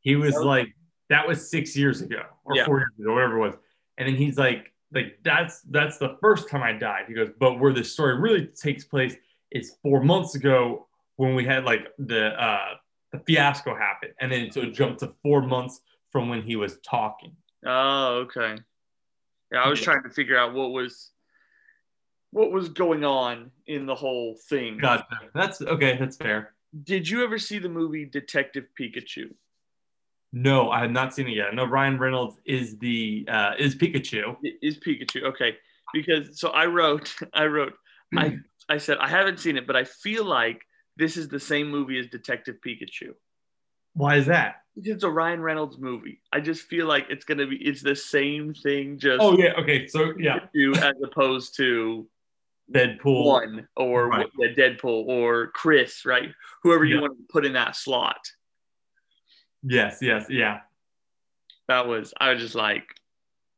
he 0.00 0.16
was 0.16 0.34
Yeah. 0.34 0.40
like, 0.40 0.74
that 1.08 1.28
was 1.28 1.48
six 1.48 1.76
years 1.76 2.00
ago 2.00 2.24
or 2.44 2.56
Yeah. 2.56 2.64
four 2.64 2.78
years 2.80 2.90
ago, 2.98 3.14
whatever 3.14 3.36
it 3.36 3.40
was. 3.40 3.54
And 3.96 4.08
then 4.08 4.16
he's 4.16 4.36
like, 4.38 4.72
like 4.92 5.18
that's 5.22 5.60
that's 5.62 5.98
the 5.98 6.16
first 6.20 6.48
time 6.48 6.62
I 6.62 6.72
died. 6.72 7.04
He 7.06 7.14
goes, 7.14 7.30
but 7.38 7.60
where 7.60 7.72
the 7.72 7.84
story 7.84 8.18
really 8.18 8.46
takes 8.46 8.84
place 8.84 9.14
is 9.50 9.76
four 9.82 10.02
months 10.02 10.34
ago 10.34 10.88
when 11.16 11.34
we 11.36 11.44
had 11.44 11.64
like 11.64 11.86
the 11.98 12.28
uh 12.42 12.74
the 13.12 13.20
fiasco 13.20 13.76
happened, 13.76 14.14
and 14.20 14.32
then 14.32 14.50
so 14.50 14.62
it 14.62 14.72
jumped 14.72 14.98
to 15.00 15.14
four 15.22 15.40
months 15.42 15.80
from 16.10 16.28
when 16.28 16.42
he 16.42 16.56
was 16.56 16.80
talking. 16.80 17.36
Oh, 17.64 18.26
okay. 18.26 18.56
Yeah, 19.52 19.62
I 19.62 19.68
was 19.68 19.78
Yeah. 19.80 19.84
trying 19.92 20.02
to 20.02 20.10
figure 20.10 20.36
out 20.36 20.54
what 20.54 20.70
was 20.72 21.12
what 22.34 22.50
was 22.50 22.68
going 22.68 23.04
on 23.04 23.52
in 23.68 23.86
the 23.86 23.94
whole 23.94 24.36
thing. 24.48 24.76
Gotcha. 24.78 25.06
That's 25.34 25.62
okay. 25.62 25.96
That's 25.96 26.16
fair. 26.16 26.54
Did 26.82 27.08
you 27.08 27.22
ever 27.22 27.38
see 27.38 27.60
the 27.60 27.68
movie 27.68 28.04
Detective 28.04 28.64
Pikachu? 28.78 29.32
No, 30.32 30.68
I 30.68 30.80
have 30.80 30.90
not 30.90 31.14
seen 31.14 31.28
it 31.28 31.36
yet. 31.36 31.54
Know 31.54 31.64
Ryan 31.64 31.96
Reynolds 31.96 32.36
is 32.44 32.76
the 32.78 33.24
uh, 33.28 33.52
is 33.56 33.76
Pikachu. 33.76 34.36
It 34.42 34.58
is 34.62 34.78
Pikachu 34.78 35.22
okay? 35.26 35.56
Because 35.92 36.40
so 36.40 36.48
I 36.48 36.66
wrote, 36.66 37.14
I 37.32 37.44
wrote, 37.44 37.74
I 38.16 38.38
I 38.68 38.78
said 38.78 38.98
I 38.98 39.08
haven't 39.08 39.38
seen 39.38 39.56
it, 39.56 39.68
but 39.68 39.76
I 39.76 39.84
feel 39.84 40.24
like 40.24 40.60
this 40.96 41.16
is 41.16 41.28
the 41.28 41.40
same 41.40 41.70
movie 41.70 42.00
as 42.00 42.08
Detective 42.08 42.56
Pikachu. 42.66 43.14
Why 43.92 44.16
is 44.16 44.26
that? 44.26 44.56
It's 44.74 45.04
a 45.04 45.08
Ryan 45.08 45.40
Reynolds 45.40 45.78
movie. 45.78 46.20
I 46.32 46.40
just 46.40 46.62
feel 46.62 46.86
like 46.86 47.06
it's 47.10 47.24
gonna 47.24 47.46
be 47.46 47.58
it's 47.58 47.80
the 47.80 47.94
same 47.94 48.54
thing, 48.54 48.98
just 48.98 49.22
Oh 49.22 49.38
yeah. 49.38 49.52
Okay. 49.60 49.86
So 49.86 50.14
yeah, 50.18 50.40
as 50.82 50.94
opposed 51.04 51.56
to 51.58 52.08
Deadpool. 52.72 53.24
one 53.24 53.68
or 53.76 54.08
Right. 54.08 54.26
Deadpool 54.38 55.06
or 55.06 55.48
Chris, 55.48 56.04
right? 56.06 56.32
Whoever 56.62 56.84
you 56.84 56.96
Yeah. 56.96 57.00
want 57.02 57.18
to 57.18 57.24
put 57.30 57.44
in 57.44 57.52
that 57.54 57.76
slot. 57.76 58.30
Yes. 59.62 59.98
Yes. 60.00 60.26
Yeah. 60.28 60.60
That 61.68 61.86
was 61.86 62.12
I 62.20 62.30
was 62.32 62.40
just 62.40 62.54
like, 62.54 62.86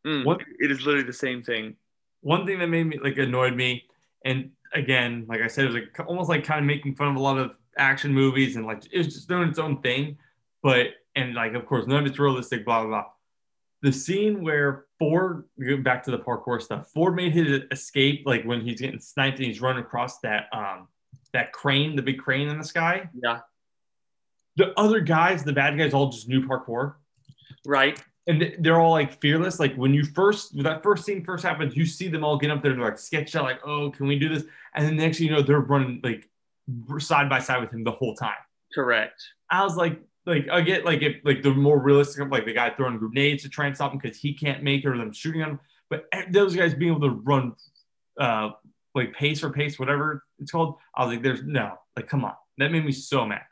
mm, 0.06 0.25
What- 0.25 0.42
it 0.58 0.70
is 0.70 0.84
literally 0.84 1.06
the 1.06 1.12
same 1.12 1.42
thing. 1.42 1.76
One 2.20 2.46
thing 2.46 2.58
that 2.58 2.68
made 2.68 2.84
me 2.84 2.98
like 2.98 3.18
annoyed 3.18 3.54
me, 3.54 3.88
and 4.25 4.50
again, 4.72 5.26
like 5.28 5.40
I 5.40 5.46
said, 5.46 5.64
it 5.64 5.68
was 5.72 5.76
like 5.76 6.00
almost 6.08 6.28
like 6.28 6.44
kind 6.44 6.60
of 6.60 6.66
making 6.66 6.94
fun 6.96 7.08
of 7.08 7.16
a 7.16 7.20
lot 7.20 7.38
of 7.38 7.54
action 7.76 8.12
movies, 8.12 8.56
and 8.56 8.66
like 8.66 8.84
it 8.90 8.98
was 8.98 9.14
just 9.14 9.28
doing 9.28 9.48
its 9.48 9.58
own 9.58 9.80
thing. 9.82 10.18
But 10.62 10.88
and 11.14 11.34
like 11.34 11.54
of 11.54 11.66
course 11.66 11.86
none 11.86 12.00
of 12.00 12.06
it's 12.06 12.18
realistic. 12.18 12.64
Blah 12.64 12.80
blah 12.82 12.88
blah. 12.88 13.04
The 13.82 13.92
scene 13.92 14.42
where 14.42 14.86
Ford, 14.98 15.44
going 15.60 15.82
back 15.82 16.02
to 16.04 16.10
the 16.10 16.18
parkour 16.18 16.60
stuff, 16.62 16.88
Ford 16.92 17.14
made 17.14 17.32
his 17.32 17.62
escape, 17.70 18.22
like 18.26 18.44
when 18.44 18.60
he's 18.62 18.80
getting 18.80 19.00
sniped 19.00 19.38
and 19.38 19.46
he's 19.46 19.60
running 19.60 19.82
across 19.82 20.20
that 20.20 20.46
um 20.52 20.88
that 21.32 21.52
crane, 21.52 21.96
the 21.96 22.02
big 22.02 22.18
crane 22.18 22.48
in 22.48 22.56
the 22.58 22.64
sky. 22.64 23.08
Yeah. 23.22 23.40
the 24.56 24.72
other 24.78 25.00
guys, 25.00 25.44
the 25.44 25.52
bad 25.52 25.76
guys, 25.76 25.92
all 25.92 26.08
just 26.10 26.28
knew 26.28 26.46
parkour, 26.46 26.94
Right. 27.66 28.02
and 28.26 28.54
they're 28.60 28.80
all 28.80 28.92
like 28.92 29.20
fearless. 29.20 29.60
Like 29.60 29.74
when 29.74 29.92
you 29.92 30.04
first, 30.04 30.54
when 30.54 30.64
that 30.64 30.82
first 30.82 31.04
scene 31.04 31.24
first 31.24 31.44
happens, 31.44 31.76
you 31.76 31.84
see 31.84 32.08
them 32.08 32.24
all 32.24 32.38
get 32.38 32.50
up 32.50 32.62
there 32.62 32.70
and 32.72 32.80
they're 32.80 32.88
like 32.88 32.98
sketched 32.98 33.36
out, 33.36 33.44
like, 33.44 33.60
"Oh, 33.66 33.90
can 33.90 34.06
we 34.06 34.18
do 34.18 34.28
this?" 34.30 34.44
And 34.74 34.86
then 34.86 34.96
next 34.96 35.18
thing 35.18 35.26
you 35.26 35.32
know, 35.34 35.42
they're 35.42 35.60
running 35.60 36.00
like 36.02 36.28
side 36.98 37.28
by 37.28 37.38
side 37.40 37.60
with 37.60 37.70
him 37.72 37.84
the 37.84 37.92
whole 37.92 38.14
time. 38.14 38.34
Correct. 38.74 39.22
I 39.50 39.62
was 39.62 39.76
like, 39.76 40.00
like 40.26 40.49
I 40.50 40.61
get 40.61 40.85
like 40.85 41.02
if 41.02 41.16
like 41.25 41.42
the 41.42 41.54
more 41.54 41.78
realistic, 41.78 42.28
like 42.30 42.45
the 42.45 42.52
guy 42.52 42.71
throwing 42.71 42.99
grenades 42.99 43.42
to 43.45 43.49
try 43.49 43.66
and 43.66 43.75
stop 43.75 43.92
him 43.92 43.99
because 43.99 44.18
he 44.18 44.35
can't 44.35 44.62
make 44.62 44.85
it, 44.85 44.88
or 44.88 44.97
them 44.99 45.12
shooting 45.12 45.40
him. 45.40 45.61
but 45.88 46.06
those 46.30 46.54
guys 46.56 46.75
being 46.75 46.90
able 46.92 47.09
to 47.09 47.14
run 47.25 47.54
uh, 48.18 48.50
like 48.95 49.14
pace 49.14 49.40
for 49.40 49.50
pace, 49.50 49.78
whatever 49.78 50.25
it's 50.38 50.50
called, 50.50 50.76
I 50.97 51.04
was 51.04 51.14
like, 51.14 51.23
there's 51.23 51.42
no, 51.45 51.75
like, 51.97 52.09
come 52.09 52.25
on. 52.25 52.35
That 52.59 52.73
made 52.73 52.85
me 52.85 52.92
so 52.92 53.25
mad. 53.26 53.42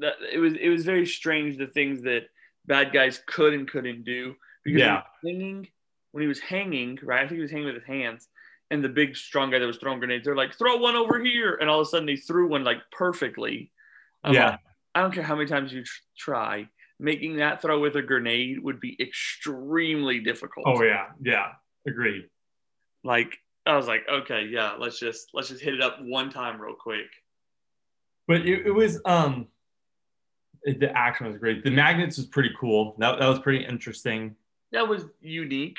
That 0.00 0.14
it 0.30 0.38
was 0.38 0.54
it 0.54 0.68
was 0.68 0.84
very 0.84 1.06
strange 1.06 1.56
the 1.56 1.66
things 1.68 2.02
that 2.02 2.24
bad 2.66 2.92
guys 2.92 3.22
could 3.26 3.54
and 3.54 3.68
couldn't 3.68 4.04
do. 4.04 4.34
Because 4.64 4.80
Yeah. 4.80 5.02
when 5.22 5.34
he 5.34 5.40
was 5.40 5.40
hanging, 5.40 5.68
when 6.12 6.22
he 6.22 6.28
was 6.28 6.40
hanging, 6.40 6.98
right? 7.02 7.20
I 7.24 7.28
think 7.28 7.36
he 7.38 7.42
was 7.42 7.50
hanging 7.50 7.66
with 7.66 7.76
his 7.76 7.84
hands, 7.84 8.28
and 8.70 8.84
the 8.84 8.88
big 8.90 9.16
strong 9.16 9.50
guy 9.50 9.58
that 9.60 9.66
was 9.66 9.78
throwing 9.78 10.00
grenades, 10.00 10.24
they're 10.26 10.36
like, 10.36 10.54
throw 10.54 10.76
one 10.76 10.96
over 10.96 11.18
here, 11.22 11.54
and 11.60 11.70
all 11.70 11.80
of 11.80 11.86
a 11.86 11.88
sudden 11.90 12.08
he 12.08 12.16
threw 12.16 12.46
one 12.48 12.64
like 12.64 12.78
perfectly. 12.92 13.70
I'm 14.22 14.34
Yeah. 14.34 14.50
like, 14.50 14.60
I 14.96 15.02
don't 15.02 15.12
care 15.12 15.22
how 15.22 15.36
many 15.36 15.46
times 15.46 15.74
you 15.74 15.84
tr- 15.84 16.00
try, 16.18 16.68
making 16.98 17.36
that 17.36 17.60
throw 17.60 17.78
with 17.80 17.96
a 17.96 18.02
grenade 18.02 18.62
would 18.62 18.80
be 18.80 18.96
extremely 18.98 20.20
difficult. 20.20 20.64
Oh 20.66 20.82
yeah, 20.82 21.08
yeah, 21.22 21.48
agreed. 21.86 22.30
Like 23.04 23.36
I 23.66 23.76
was 23.76 23.86
like, 23.86 24.06
okay, 24.10 24.46
yeah, 24.46 24.72
let's 24.78 24.98
just 24.98 25.28
let's 25.34 25.48
just 25.50 25.60
hit 25.60 25.74
it 25.74 25.82
up 25.82 25.98
one 26.00 26.30
time 26.30 26.58
real 26.60 26.74
quick. 26.74 27.08
But 28.26 28.46
it, 28.46 28.66
it 28.66 28.70
was 28.70 28.98
um, 29.04 29.48
it- 30.62 30.80
the 30.80 30.96
action 30.96 31.26
was 31.26 31.36
great. 31.36 31.62
The 31.62 31.70
magnets 31.70 32.16
was 32.16 32.26
pretty 32.26 32.52
cool. 32.58 32.96
That 32.98 33.18
that 33.18 33.28
was 33.28 33.38
pretty 33.40 33.66
interesting. 33.66 34.34
That 34.72 34.88
was 34.88 35.04
unique. 35.20 35.76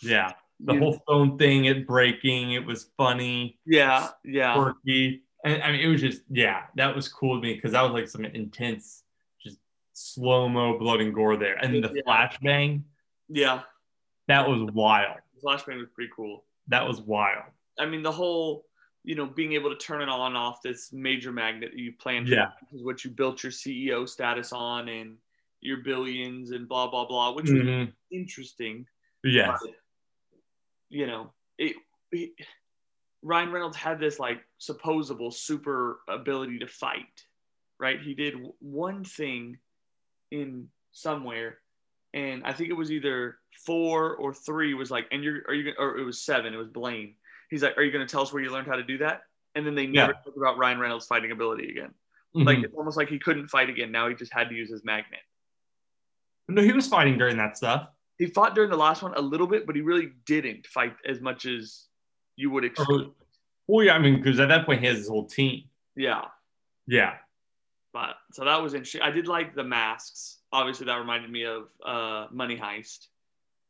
Yeah, 0.00 0.32
the 0.58 0.74
You- 0.74 0.80
whole 0.80 1.00
phone 1.06 1.38
thing, 1.38 1.66
it 1.66 1.86
breaking, 1.86 2.52
it 2.54 2.66
was 2.66 2.90
funny, 2.96 3.60
Yeah, 3.64 4.08
yeah. 4.24 4.54
quirky, 4.54 5.22
I 5.44 5.72
mean, 5.72 5.80
it 5.80 5.88
was 5.88 6.00
just 6.00 6.22
yeah, 6.30 6.66
that 6.76 6.94
was 6.94 7.08
cool 7.08 7.36
to 7.36 7.42
me 7.42 7.54
because 7.54 7.72
that 7.72 7.82
was 7.82 7.92
like 7.92 8.08
some 8.08 8.24
intense, 8.24 9.02
just 9.42 9.58
slow 9.92 10.48
mo 10.48 10.78
blood 10.78 11.00
and 11.00 11.12
gore 11.12 11.36
there, 11.36 11.56
and 11.56 11.74
then 11.74 11.82
the 11.82 11.92
Yeah. 11.94 12.02
flashbang 12.06 12.82
Yeah. 13.28 13.62
that 14.28 14.48
was 14.48 14.62
wild. 14.72 15.18
Flashbang 15.42 15.78
was 15.78 15.88
pretty 15.94 16.10
cool. 16.14 16.44
That 16.68 16.86
was 16.86 17.00
wild. 17.00 17.44
I 17.78 17.86
mean, 17.86 18.02
the 18.02 18.12
whole, 18.12 18.66
you 19.02 19.16
know, 19.16 19.26
being 19.26 19.54
able 19.54 19.70
to 19.70 19.76
turn 19.76 20.00
it 20.00 20.08
on 20.08 20.36
off 20.36 20.62
this 20.62 20.92
major 20.92 21.32
magnet 21.32 21.72
that 21.72 21.78
you 21.78 21.92
planned 21.94 22.28
Yeah. 22.28 22.52
is 22.72 22.84
what 22.84 23.04
you 23.04 23.10
built 23.10 23.42
your 23.42 23.50
CEO 23.50 24.08
status 24.08 24.52
on 24.52 24.88
and 24.88 25.18
your 25.60 25.78
billions 25.78 26.52
and 26.52 26.68
blah, 26.68 26.86
blah, 26.88 27.04
blah, 27.06 27.32
which 27.32 27.50
was 27.50 27.62
Mhm. 27.62 27.92
interesting. 28.12 28.86
Yeah, 29.24 29.56
you 30.88 31.06
know, 31.06 31.32
it, 31.58 31.76
it, 32.12 32.30
Ryan 33.22 33.52
Reynolds 33.52 33.76
had 33.76 34.00
this 34.00 34.18
like 34.18 34.40
supposable 34.58 35.30
super 35.30 36.00
ability 36.08 36.58
to 36.58 36.66
fight, 36.66 37.24
right? 37.78 38.00
He 38.00 38.14
did 38.14 38.34
one 38.58 39.04
thing 39.04 39.58
in 40.30 40.68
somewhere, 40.92 41.58
and 42.14 42.42
I 42.44 42.52
think 42.52 42.70
it 42.70 42.74
was 42.74 42.90
either 42.90 43.38
four 43.64 44.16
or 44.16 44.34
three 44.34 44.74
was 44.74 44.90
like, 44.90 45.06
and 45.12 45.22
you're, 45.22 45.42
are 45.46 45.54
you, 45.54 45.72
gonna, 45.72 45.76
or 45.78 45.98
it 45.98 46.04
was 46.04 46.22
seven, 46.24 46.52
it 46.52 46.56
was 46.56 46.68
Blaine. 46.68 47.14
He's 47.50 47.62
like, 47.62 47.76
are 47.76 47.82
you 47.82 47.92
going 47.92 48.06
to 48.06 48.10
tell 48.10 48.22
us 48.22 48.32
where 48.32 48.42
you 48.42 48.50
learned 48.50 48.66
how 48.66 48.76
to 48.76 48.82
do 48.82 48.98
that? 48.98 49.22
And 49.54 49.66
then 49.66 49.74
they 49.74 49.86
never 49.86 50.12
Yeah. 50.12 50.18
talk 50.24 50.36
about 50.36 50.56
Ryan 50.58 50.78
Reynolds' 50.80 51.06
fighting 51.06 51.30
ability 51.32 51.70
again. 51.70 51.92
Mhm. 52.34 52.46
Like 52.46 52.58
it's 52.58 52.74
almost 52.74 52.96
like 52.96 53.08
he 53.08 53.18
couldn't 53.18 53.48
fight 53.48 53.68
again. 53.68 53.92
Now 53.92 54.08
he 54.08 54.14
just 54.14 54.32
had 54.32 54.48
to 54.48 54.54
use 54.54 54.70
his 54.70 54.82
magnet. 54.84 55.20
no, 56.48 56.60
he 56.62 56.72
was 56.72 56.88
fighting 56.88 57.16
during 57.18 57.36
that 57.36 57.56
stuff. 57.56 57.88
He 58.18 58.26
fought 58.26 58.54
during 58.54 58.70
the 58.70 58.76
last 58.76 59.02
one 59.02 59.14
a 59.14 59.20
little 59.20 59.46
bit, 59.46 59.66
but 59.66 59.74
he 59.76 59.80
really 59.82 60.12
didn't 60.26 60.66
fight 60.66 60.94
as 61.06 61.20
much 61.20 61.46
as 61.46 61.86
you 62.42 62.50
would 62.50 62.64
expect. 62.64 62.90
Well, 63.68 63.86
yeah, 63.86 63.94
I 63.94 63.98
mean, 64.00 64.16
because 64.16 64.40
at 64.40 64.48
that 64.48 64.66
point 64.66 64.80
he 64.80 64.86
has 64.88 64.98
his 64.98 65.08
whole 65.08 65.26
team. 65.26 65.62
Yeah. 65.94 66.22
Yeah. 66.86 67.14
But 67.92 68.16
so 68.32 68.44
that 68.44 68.60
was 68.60 68.74
interesting. 68.74 69.02
I 69.02 69.10
did 69.10 69.28
like 69.28 69.54
the 69.54 69.62
masks. 69.64 70.38
Obviously, 70.52 70.86
that 70.86 70.96
reminded 70.98 71.30
me 71.30 71.44
of 71.44 71.68
uh, 71.84 72.26
Money 72.32 72.56
Heist, 72.56 73.06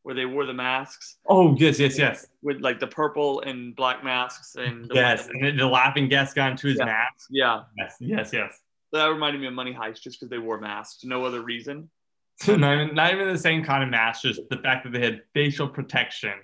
where 0.05 0.15
they 0.15 0.25
wore 0.25 0.47
the 0.47 0.55
masks 0.55 1.17
Oh 1.27 1.55
yes, 1.57 1.79
yes, 1.79 1.99
yes, 1.99 2.27
with 2.41 2.61
like 2.61 2.81
the 2.81 2.87
purple 2.87 3.41
and 3.43 3.77
black 3.77 4.03
masks 4.03 4.57
and 4.57 4.89
the 4.89 4.95
yes. 4.95 5.29
And 5.29 5.45
then 5.45 5.57
the 5.57 5.67
laughing 5.67 6.09
gas 6.09 6.33
got 6.33 6.53
into 6.53 6.69
his 6.69 6.79
Yeah. 6.79 6.85
mask. 6.87 7.29
yeah. 7.31 7.63
Yes, 7.77 7.97
yes, 8.01 8.31
yes. 8.33 8.61
That 8.93 9.07
reminded 9.07 9.41
me 9.41 9.47
of 9.49 9.55
Money 9.55 9.75
Heist 9.75 10.01
just 10.03 10.19
because 10.19 10.31
they 10.31 10.39
wore 10.39 10.59
masks, 10.61 11.05
no 11.05 11.25
other 11.25 11.43
reason. 11.43 11.91
not, 12.49 12.75
even, 12.75 12.95
not 12.95 13.13
even 13.13 13.29
the 13.29 13.39
same 13.39 13.63
kind 13.65 13.83
of 13.85 13.91
mask, 13.91 14.23
just 14.23 14.41
the 14.51 14.57
fact 14.57 14.85
that 14.85 14.93
they 14.93 15.01
had 15.05 15.23
facial 15.35 15.69
protection. 15.69 16.35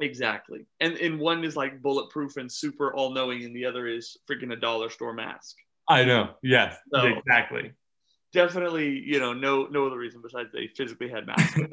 Exactly. 0.00 0.66
And 0.80 0.94
and 0.94 1.18
one 1.20 1.44
is 1.44 1.56
like 1.56 1.82
bulletproof 1.82 2.36
and 2.36 2.50
super 2.50 2.94
all 2.94 3.12
knowing, 3.12 3.44
and 3.44 3.54
the 3.54 3.66
other 3.66 3.86
is 3.86 4.16
freaking 4.28 4.52
a 4.52 4.56
dollar 4.56 4.90
store 4.90 5.12
mask. 5.12 5.56
I 5.88 6.04
know. 6.04 6.34
Yes, 6.42 6.76
So- 6.92 7.06
exactly. 7.06 7.72
Definitely, 8.32 8.90
you 9.04 9.18
know, 9.18 9.32
no 9.32 9.64
no 9.66 9.86
other 9.86 9.98
reason 9.98 10.22
besides 10.22 10.50
they 10.52 10.68
physically 10.68 11.08
had 11.08 11.26
masks. 11.26 11.54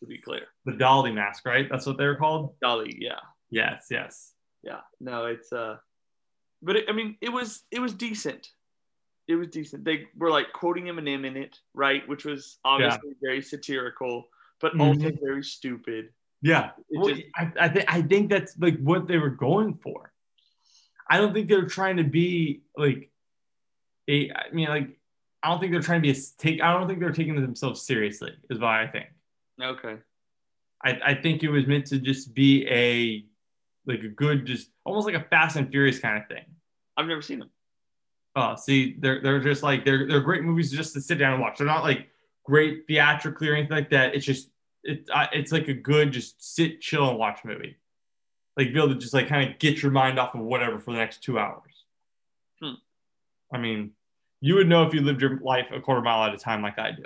to 0.00 0.06
be 0.06 0.16
clear, 0.18 0.46
the 0.64 0.72
Dalí 0.72 1.12
mask, 1.12 1.44
right? 1.44 1.68
That's 1.70 1.84
what 1.84 1.98
they 1.98 2.06
were 2.06 2.16
called. 2.16 2.54
Dalí, 2.64 2.96
yeah. 2.98 3.20
Yes, 3.50 3.88
yes. 3.90 4.32
yeah 4.62 4.80
no 5.00 5.26
it's 5.26 5.52
uh 5.52 5.76
but 6.62 6.76
it, 6.76 6.84
i 6.88 6.92
mean 6.92 7.16
it 7.20 7.30
was 7.30 7.62
it 7.70 7.80
was 7.80 7.92
decent 7.94 8.48
it 9.26 9.34
was 9.34 9.48
decent 9.48 9.84
they 9.84 10.06
were 10.16 10.30
like 10.30 10.52
quoting 10.52 10.84
eminem 10.84 11.24
in 11.26 11.36
it 11.36 11.58
right 11.74 12.06
which 12.08 12.24
was 12.24 12.58
obviously 12.64 13.12
very 13.22 13.40
satirical 13.42 14.28
but 14.60 14.78
also 14.78 15.10
very 15.22 15.42
stupid 15.42 16.10
Yeah. 16.42 16.70
Well, 16.90 17.08
just- 17.14 17.22
I, 17.36 17.52
I, 17.60 17.68
th- 17.68 17.84
I 17.88 18.02
think 18.02 18.30
that's 18.30 18.56
like 18.58 18.78
what 18.80 19.06
they 19.08 19.18
were 19.18 19.30
going 19.30 19.74
for. 19.82 20.12
I 21.08 21.18
don't 21.18 21.32
think 21.34 21.48
they're 21.48 21.66
trying 21.66 21.96
to 21.98 22.04
be 22.04 22.62
like 22.76 23.10
a. 24.08 24.30
I 24.30 24.50
mean, 24.52 24.68
like 24.68 24.98
I 25.42 25.50
don't 25.50 25.60
think 25.60 25.72
they're 25.72 25.82
trying 25.82 26.02
to 26.02 26.12
be 26.12 26.16
a 26.18 26.22
take. 26.38 26.62
I 26.62 26.72
don't 26.72 26.86
think 26.86 27.00
they're 27.00 27.10
taking 27.12 27.34
themselves 27.40 27.82
seriously. 27.82 28.32
Is 28.48 28.58
what 28.58 28.68
I 28.70 28.86
think. 28.86 29.06
okay 29.60 29.96
I, 30.82 30.98
I 31.04 31.14
think 31.14 31.42
it 31.42 31.50
was 31.50 31.66
meant 31.66 31.86
to 31.88 31.98
just 31.98 32.32
be 32.34 32.66
a 32.68 33.24
like 33.86 34.02
a 34.02 34.08
good, 34.08 34.46
just 34.46 34.70
almost 34.84 35.06
like 35.06 35.14
a 35.16 35.24
Fast 35.28 35.56
and 35.56 35.68
Furious 35.70 35.98
kind 35.98 36.16
of 36.22 36.28
thing. 36.28 36.44
i've 36.96 37.06
never 37.06 37.22
seen 37.22 37.38
them 37.40 37.50
Oh, 38.36 38.54
see, 38.54 38.96
they're 39.00 39.20
they're 39.20 39.40
just 39.40 39.62
like 39.64 39.84
they're 39.84 40.06
they're 40.06 40.20
great 40.20 40.44
movies 40.44 40.70
just 40.70 40.92
to 40.94 41.00
sit 41.00 41.18
down 41.18 41.32
and 41.32 41.42
watch. 41.42 41.58
They're 41.58 41.66
not 41.66 41.82
like 41.82 42.08
great 42.44 42.86
theatrically 42.86 43.48
or 43.48 43.54
anything 43.54 43.76
like 43.76 43.90
that. 43.90 44.14
It's 44.14 44.24
just 44.24 44.49
it 44.84 45.08
uh, 45.12 45.26
it's 45.32 45.52
like 45.52 45.68
a 45.68 45.74
good 45.74 46.12
just 46.12 46.54
sit 46.54 46.80
chill 46.80 47.08
and 47.10 47.18
watch 47.18 47.40
movie. 47.44 47.76
Like 48.56 48.72
be 48.72 48.78
able 48.78 48.88
to 48.88 48.94
just 48.96 49.14
like 49.14 49.28
kind 49.28 49.50
of 49.50 49.58
get 49.58 49.82
your 49.82 49.92
mind 49.92 50.18
off 50.18 50.34
of 50.34 50.40
whatever 50.40 50.78
for 50.80 50.92
the 50.92 50.98
next 50.98 51.22
two 51.22 51.38
hours. 51.38 51.84
Hmm. 52.62 52.74
I 53.52 53.58
mean, 53.58 53.92
you 54.40 54.54
would 54.56 54.68
know 54.68 54.84
if 54.86 54.92
you 54.94 55.00
lived 55.00 55.20
your 55.22 55.38
life 55.40 55.66
a 55.72 55.80
quarter 55.80 56.02
mile 56.02 56.24
at 56.24 56.34
a 56.34 56.38
time 56.38 56.62
like 56.62 56.78
I 56.78 56.92
do. 56.92 57.04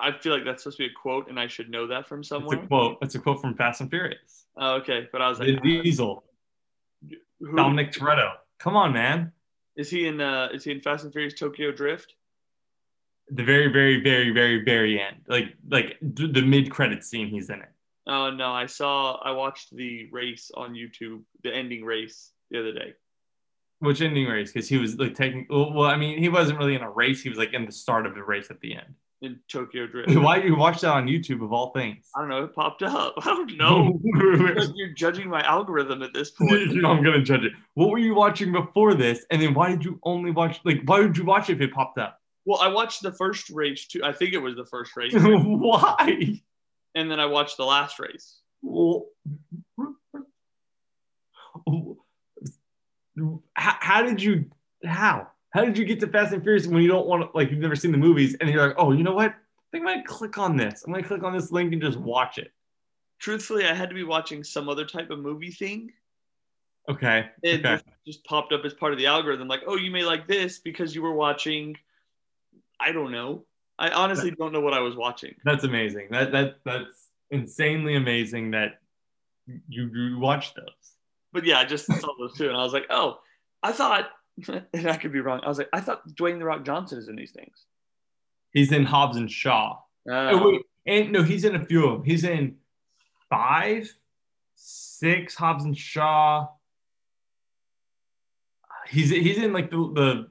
i 0.00 0.10
feel 0.12 0.32
like 0.34 0.44
that's 0.44 0.62
supposed 0.64 0.76
to 0.78 0.82
be 0.84 0.90
a 0.90 0.94
quote 1.00 1.28
and 1.28 1.38
i 1.38 1.46
should 1.46 1.70
know 1.70 1.86
that 1.86 2.06
from 2.08 2.20
It's 2.20 2.32
a 2.32 2.40
quote. 2.40 2.98
It's 3.00 3.14
a 3.14 3.18
quote 3.20 3.40
from 3.40 3.54
Fast 3.54 3.80
and 3.80 3.88
Furious. 3.90 4.46
oh, 4.56 4.74
okay 4.76 5.08
but 5.12 5.22
i 5.22 5.28
was 5.28 5.38
like 5.38 5.48
Vin 5.62 5.82
Diesel, 5.82 6.24
who, 7.40 7.56
Dominic 7.56 7.92
Toretto. 7.92 8.32
Come 8.58 8.74
on, 8.76 8.92
man. 8.92 9.32
is 9.76 9.88
he 9.88 10.06
in 10.08 10.20
uh 10.20 10.48
is 10.52 10.64
he 10.64 10.72
in 10.72 10.80
fast 10.80 11.04
and 11.04 11.12
furious 11.12 11.34
tokyo 11.34 11.70
drift 11.70 12.14
The 13.30 13.44
very, 13.44 13.68
very, 13.72 14.02
very, 14.02 14.30
very, 14.30 14.64
very 14.64 15.00
end. 15.00 15.16
Like 15.28 15.54
like 15.68 15.96
the, 16.00 16.42
mid 16.42 16.70
credit 16.70 17.04
scene. 17.04 17.28
He's 17.28 17.50
in 17.50 17.60
it. 17.60 17.72
oh 18.06 18.30
no 18.30 18.48
i 18.52 18.66
saw 18.66 18.94
i 19.22 19.30
watched 19.32 19.68
the 19.76 20.08
race 20.10 20.50
on 20.54 20.72
youtube 20.72 21.20
the 21.44 21.54
ending 21.54 21.84
race 21.84 22.32
the 22.50 22.58
other 22.60 22.72
day 22.72 22.90
Which 23.80 24.00
ending 24.00 24.26
race? 24.26 24.50
Because 24.52 24.68
he 24.68 24.78
was 24.78 24.96
like 24.98 25.14
taking. 25.14 25.46
Well, 25.50 25.82
I 25.94 25.96
mean, 25.96 26.18
he 26.18 26.28
wasn't 26.28 26.58
really 26.58 26.74
in 26.74 26.82
a 26.82 26.90
race. 26.90 27.22
He 27.22 27.28
was 27.28 27.38
like 27.38 27.52
in 27.54 27.64
the 27.64 27.76
start 27.84 28.06
of 28.06 28.14
the 28.16 28.24
race 28.24 28.48
at 28.50 28.60
the 28.60 28.74
end. 28.74 28.92
in 29.26 29.38
tokyo 29.54 29.86
drift 29.86 30.08
Why 30.26 30.40
do 30.40 30.46
you 30.48 30.56
watch 30.56 30.80
that 30.80 30.92
on 30.92 31.06
YouTube 31.06 31.44
of 31.44 31.52
all 31.52 31.70
things? 31.78 32.08
I 32.16 32.20
don't 32.20 32.28
know. 32.32 32.42
It 32.44 32.54
popped 32.54 32.82
up. 32.82 33.14
I 33.26 33.26
don't 33.36 33.56
know. 33.62 34.00
Like, 34.56 34.68
You're 34.74 34.94
judging 35.04 35.28
my 35.28 35.42
algorithm 35.42 36.02
at 36.02 36.12
this 36.12 36.30
point. 36.30 36.74
no, 36.74 36.90
I'm 36.90 37.02
gonna 37.04 37.22
judge 37.22 37.44
it. 37.44 37.52
What 37.74 37.90
were 37.90 37.98
you 38.08 38.14
watching 38.14 38.50
before 38.52 38.94
this? 38.94 39.18
And 39.30 39.40
then 39.42 39.52
why 39.54 39.68
did 39.72 39.84
you 39.84 40.00
only 40.02 40.30
watch? 40.32 40.58
Like, 40.64 40.80
why 40.84 41.02
did 41.02 41.16
you 41.16 41.24
watch 41.24 41.48
it 41.50 41.54
if 41.56 41.60
it 41.60 41.72
popped 41.72 41.98
up? 41.98 42.17
Well, 42.48 42.62
I 42.62 42.68
watched 42.68 43.02
the 43.02 43.12
first 43.12 43.50
race 43.50 43.86
too. 43.86 44.00
I 44.02 44.10
think 44.10 44.32
it 44.32 44.38
was 44.38 44.56
the 44.56 44.64
first 44.64 44.96
race, 44.96 45.12
why? 45.14 46.40
and 46.94 47.10
then 47.10 47.20
I 47.20 47.26
watched 47.26 47.58
the 47.58 47.66
last 47.66 47.98
race. 47.98 48.40
Well, 48.62 49.04
how, 53.54 53.76
how 53.80 54.02
did 54.02 54.22
you? 54.22 54.46
How? 54.82 55.28
How 55.50 55.62
did 55.62 55.76
you 55.76 55.84
get 55.84 56.00
to 56.00 56.06
Fast 56.06 56.32
and 56.32 56.42
Furious 56.42 56.66
when 56.66 56.82
you 56.82 56.88
don't 56.88 57.06
want 57.06 57.22
to? 57.30 57.36
Like, 57.36 57.50
you've 57.50 57.60
never 57.60 57.76
seen 57.76 57.92
the 57.92 57.98
movies, 57.98 58.34
and 58.40 58.48
you're 58.48 58.66
like, 58.66 58.76
oh, 58.78 58.92
you 58.92 59.02
know 59.02 59.12
what? 59.14 59.32
I 59.32 59.66
think 59.70 59.82
I 59.86 59.96
might 59.96 60.06
click 60.06 60.38
on 60.38 60.56
this. 60.56 60.84
I'm 60.86 60.92
gonna 60.94 61.06
click 61.06 61.22
on 61.24 61.34
this 61.34 61.52
link 61.52 61.74
and 61.74 61.82
just 61.82 61.98
watch 61.98 62.38
it. 62.38 62.50
Truthfully, 63.18 63.66
I 63.66 63.74
had 63.74 63.90
to 63.90 63.94
be 63.94 64.04
watching 64.04 64.42
some 64.42 64.70
other 64.70 64.86
type 64.86 65.10
of 65.10 65.18
movie 65.18 65.50
thing. 65.50 65.92
Okay. 66.88 67.28
It 67.42 67.60
Okay. 67.60 67.74
just, 67.74 67.84
just 68.06 68.24
popped 68.24 68.54
up 68.54 68.64
as 68.64 68.72
part 68.72 68.92
of 68.92 68.98
the 68.98 69.04
algorithm, 69.04 69.48
like, 69.48 69.64
oh, 69.66 69.76
you 69.76 69.90
may 69.90 70.02
like 70.02 70.26
this 70.26 70.60
because 70.60 70.94
you 70.94 71.02
were 71.02 71.12
watching. 71.12 71.76
I 72.80 72.92
don't 72.92 73.12
know. 73.12 73.44
I 73.78 73.90
honestly 73.90 74.30
don't 74.32 74.52
know 74.52 74.60
what 74.60 74.74
I 74.74 74.80
was 74.80 74.96
watching. 74.96 75.34
That's 75.44 75.64
amazing. 75.64 76.08
That 76.10 76.32
that 76.32 76.56
that's 76.64 77.08
insanely 77.30 77.94
amazing 77.94 78.50
that 78.52 78.80
you 79.68 79.90
you 79.94 80.18
watch 80.18 80.54
those. 80.54 80.64
But 81.32 81.44
yeah, 81.44 81.58
I 81.58 81.64
just 81.64 81.86
saw 81.86 82.08
those 82.18 82.36
two, 82.36 82.48
and 82.48 82.56
I 82.56 82.62
was 82.62 82.72
like, 82.72 82.86
oh, 82.90 83.18
I 83.62 83.72
thought, 83.72 84.08
and 84.48 84.88
I 84.88 84.96
could 84.96 85.12
be 85.12 85.20
wrong. 85.20 85.40
I 85.44 85.48
was 85.48 85.58
like, 85.58 85.68
I 85.72 85.80
thought 85.80 86.06
Dwayne 86.08 86.38
the 86.38 86.44
Rock 86.44 86.64
Johnson 86.64 86.98
is 86.98 87.08
in 87.08 87.16
these 87.16 87.32
things. 87.32 87.66
He's 88.52 88.72
in 88.72 88.84
Hobbs 88.84 89.16
and 89.16 89.30
Shaw. 89.30 89.78
Uh, 90.10 90.30
Oh, 90.32 90.50
wait, 90.50 90.62
And 90.86 91.12
no, 91.12 91.22
he's 91.22 91.44
in 91.44 91.54
a 91.54 91.64
few 91.64 91.86
of 91.86 91.92
them. 91.98 92.04
He's 92.04 92.24
in 92.24 92.56
five, 93.28 93.92
six, 94.56 95.34
Hobbs 95.34 95.64
and 95.64 95.76
Shaw. 95.76 96.48
He's 98.88 99.10
he's 99.10 99.36
in 99.38 99.52
like 99.52 99.70
the, 99.70 99.76
the 99.76 100.28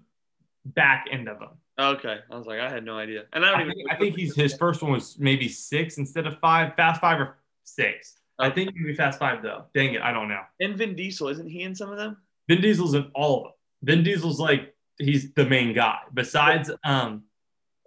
back 0.66 1.06
end 1.12 1.30
of 1.30 1.40
them. 1.40 1.50
Okay, 1.80 2.18
I 2.32 2.36
was 2.36 2.48
like, 2.48 2.60
I 2.60 2.70
had 2.70 2.84
no 2.84 2.98
idea, 2.98 3.26
and 3.34 3.46
I 3.46 3.52
don't 3.52 3.60
I 3.60 3.64
even. 3.64 3.74
think, 3.76 3.92
I 3.92 3.96
think 3.96 4.16
he's 4.16 4.36
his 4.36 4.56
first 4.56 4.82
one 4.82 4.92
was 4.92 5.18
maybe 5.20 5.48
six 5.48 5.98
instead 6.00 6.26
of 6.26 6.40
five. 6.40 6.76
Fast 6.76 7.02
Five 7.02 7.20
or 7.20 7.38
six. 7.64 8.16
I 8.40 8.50
think 8.50 8.72
maybe 8.76 8.96
Fast 8.96 9.20
Five 9.20 9.44
though. 9.44 9.66
Dang 9.76 9.94
it, 9.94 10.02
I 10.02 10.12
don't 10.12 10.28
know. 10.28 10.42
And 10.60 10.76
Vin 10.76 10.96
Diesel 10.96 11.28
isn't 11.28 11.48
he 11.48 11.62
in 11.62 11.76
some 11.76 11.92
of 11.92 11.98
them? 11.98 12.18
Vin 12.48 12.62
Diesel's 12.62 12.96
in 12.96 13.12
all 13.14 13.38
of 13.38 13.44
them. 13.44 13.52
Vin 13.84 14.04
Diesel's 14.04 14.40
like 14.40 14.74
he's 14.98 15.34
the 15.34 15.46
main 15.46 15.74
guy. 15.74 16.00
Besides 16.14 16.72
um 16.84 17.24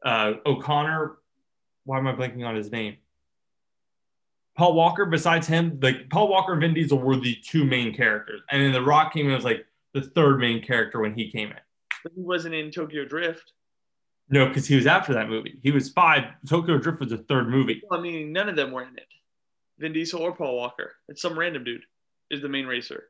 uh 0.04 0.34
O'Connor, 0.46 1.18
why 1.84 1.98
am 1.98 2.06
I 2.06 2.12
blanking 2.12 2.46
on 2.46 2.54
his 2.54 2.70
name? 2.70 2.96
Paul 4.56 4.74
Walker, 4.74 5.06
besides 5.06 5.46
him, 5.46 5.78
like 5.82 6.10
Paul 6.10 6.28
Walker 6.28 6.52
and 6.52 6.60
Vin 6.60 6.74
Diesel 6.74 6.98
were 6.98 7.16
the 7.16 7.36
two 7.44 7.64
main 7.64 7.94
characters. 7.94 8.42
And 8.50 8.62
then 8.62 8.72
The 8.72 8.82
Rock 8.82 9.12
came 9.12 9.28
in 9.28 9.34
as 9.34 9.44
like 9.44 9.66
the 9.94 10.02
third 10.02 10.38
main 10.38 10.62
character 10.62 11.00
when 11.00 11.14
he 11.14 11.30
came 11.30 11.48
in. 11.48 11.56
But 12.04 12.12
he 12.14 12.22
wasn't 12.22 12.54
in 12.54 12.70
Tokyo 12.70 13.04
Drift. 13.04 13.52
No, 14.30 14.46
because 14.46 14.66
he 14.66 14.76
was 14.76 14.86
after 14.86 15.12
that 15.14 15.28
movie. 15.28 15.58
He 15.62 15.70
was 15.72 15.90
five. 15.90 16.24
Tokyo 16.48 16.78
Drift 16.78 17.00
was 17.00 17.10
the 17.10 17.18
third 17.18 17.48
movie. 17.48 17.82
I 17.90 18.00
mean, 18.00 18.32
none 18.32 18.48
of 18.48 18.56
them 18.56 18.70
were 18.70 18.82
in 18.82 18.96
it. 18.96 19.06
Vin 19.78 19.92
Diesel 19.92 20.20
or 20.22 20.32
Paul 20.34 20.56
Walker. 20.56 20.92
It's 21.08 21.20
some 21.22 21.38
random 21.38 21.64
dude 21.64 21.82
is 22.30 22.40
the 22.40 22.48
main 22.48 22.66
racer. 22.66 23.04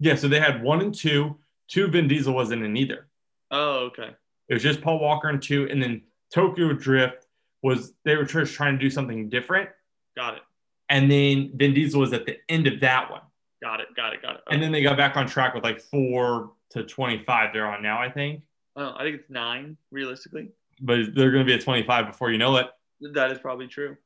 Yeah, 0.00 0.16
so 0.16 0.26
they 0.26 0.40
had 0.40 0.62
one 0.62 0.80
and 0.80 0.92
two. 0.94 1.36
Two 1.68 1.86
Vin 1.86 2.08
Diesel 2.08 2.34
wasn't 2.34 2.62
in 2.64 2.76
either. 2.76 3.06
Oh, 3.50 3.84
okay. 3.86 4.10
It 4.48 4.54
was 4.54 4.62
just 4.62 4.80
Paul 4.82 4.98
Walker 4.98 5.28
and 5.28 5.40
two, 5.40 5.68
and 5.70 5.80
then 5.82 6.02
Tokyo 6.32 6.72
Drift 6.72 7.26
was 7.62 7.92
they 8.04 8.16
were 8.16 8.24
just 8.24 8.54
trying 8.54 8.74
to 8.74 8.78
do 8.78 8.90
something 8.90 9.28
different, 9.30 9.70
Got 10.16 10.34
it. 10.34 10.42
and 10.90 11.10
then 11.10 11.52
Vin 11.54 11.72
Diesel 11.72 12.00
was 12.00 12.12
at 12.12 12.26
the 12.26 12.36
end 12.50 12.66
of 12.66 12.80
that 12.80 13.10
one, 13.10 13.22
Got 13.62 13.80
it. 13.80 13.86
Got 13.96 14.12
it. 14.12 14.20
Got 14.22 14.34
it. 14.36 14.40
and 14.50 14.62
then 14.62 14.72
they 14.72 14.82
got 14.82 14.96
back 14.98 15.16
on 15.16 15.26
track 15.26 15.54
with 15.54 15.62
like 15.64 15.80
four 15.80 16.50
to 16.70 16.82
twenty 16.84 17.22
five. 17.24 17.52
They're 17.54 17.66
on 17.66 17.82
now, 17.82 18.00
I 18.02 18.10
think, 18.10 18.42
Oh, 18.76 18.92
I 18.98 19.04
think 19.04 19.16
it's 19.20 19.30
nine, 19.30 19.76
realistically. 19.92 20.48
But 20.80 21.14
they're 21.14 21.30
going 21.30 21.44
to 21.44 21.50
be 21.50 21.54
at 21.54 21.60
twenty 21.62 21.82
five 21.86 22.06
before 22.06 22.30
you 22.30 22.38
know 22.38 22.56
it. 22.56 22.66
That 23.12 23.30
is 23.30 23.38
probably 23.38 23.66
true. 23.66 23.96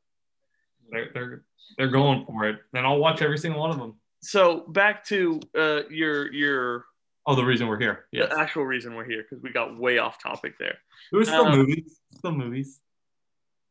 They're 0.91 1.11
they're 1.13 1.43
they're 1.77 1.89
going 1.89 2.25
for 2.27 2.49
it, 2.49 2.57
and 2.75 2.87
I'll 2.87 2.99
watch 2.99 3.21
every 3.23 3.39
single 3.39 3.61
one 3.61 3.71
of 3.71 3.79
them. 3.79 3.95
So 4.21 4.61
back 4.69 5.05
to 5.07 5.41
uh, 5.57 5.81
your 5.91 6.33
your 6.33 6.85
Oh, 7.27 7.35
the 7.35 7.45
reason 7.45 7.69
we're 7.69 7.79
here, 7.79 8.07
yes, 8.11 8.31
the 8.31 8.39
actual 8.41 8.65
reason 8.65 8.95
we're 8.95 9.05
here 9.05 9.23
because 9.23 9.43
we 9.43 9.51
got 9.51 9.79
way 9.79 9.99
off 9.99 10.21
topic 10.23 10.55
there. 10.59 10.79
it 11.13 11.17
was 11.17 11.29
still 11.29 11.45
um, 11.45 11.59
movies, 11.59 12.01
still 12.17 12.33
movies. 12.33 12.81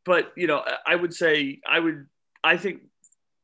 But 0.04 0.32
you 0.36 0.46
know, 0.46 0.58
I- 0.64 0.92
I 0.92 0.94
would 0.94 1.12
say 1.12 1.60
I 1.68 1.80
would 1.80 2.06
I 2.44 2.56
think 2.56 2.82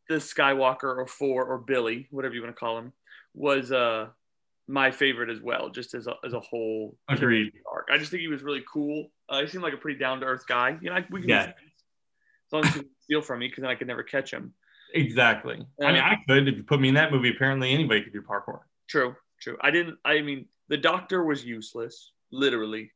the 0.09 0.17
Skywalker 0.17 0.85
or 0.85 1.07
four 1.09 1.45
or 1.45 1.59
Billy, 1.59 2.07
whatever 2.11 2.33
you 2.35 2.43
want 2.43 2.55
to 2.55 2.59
call 2.61 2.79
him, 2.79 2.93
was 3.35 3.73
uh 3.73 4.07
my 4.67 4.91
favorite 4.91 5.29
as 5.31 5.41
well, 5.43 5.69
just 5.69 5.95
as 5.95 6.07
a 6.07 6.15
as 6.25 6.33
a 6.33 6.41
whole 6.41 6.97
Agreed. 7.09 7.53
arc. 7.71 7.89
I 7.93 7.99
just 7.99 8.11
think 8.11 8.21
he 8.23 8.29
was 8.29 8.43
really 8.43 8.63
cool. 8.73 9.11
Uh, 9.29 9.41
he 9.43 9.47
seemed 9.47 9.63
like 9.65 9.75
a 9.75 9.77
pretty 9.79 9.99
down 9.99 10.21
to 10.21 10.27
earth 10.27 10.47
guy. 10.47 10.79
You 10.81 10.91
know, 10.91 10.97
I, 10.97 11.07
we 11.11 11.21
can 11.21 11.29
Yeah. 11.29 11.43
as 11.49 12.53
long 12.53 12.65
as 12.65 12.75
he 12.75 12.83
steal 13.03 13.21
from 13.23 13.41
me 13.41 13.49
because 13.49 13.63
then 13.63 13.71
I 13.71 13.75
could 13.75 13.87
never 13.87 14.03
catch 14.03 14.31
him. 14.33 14.55
Exactly. 14.95 15.65
I 15.83 15.93
mean, 15.93 16.01
Uh, 16.03 16.05
I 16.07 16.17
could 16.27 16.49
if 16.49 16.57
you 16.57 16.63
put 16.63 16.81
me 16.81 16.89
in 16.89 16.95
that 16.95 17.13
movie. 17.13 17.31
Apparently, 17.31 17.73
anybody 17.73 18.03
could 18.03 18.13
do 18.13 18.23
parkour. 18.23 18.61
True, 18.89 19.15
true. 19.41 19.57
I 19.61 19.71
didn't. 19.71 19.99
I 20.05 20.21
mean, 20.23 20.47
the 20.69 20.77
doctor 20.77 21.25
was 21.25 21.45
useless, 21.45 22.13
literally. 22.31 22.93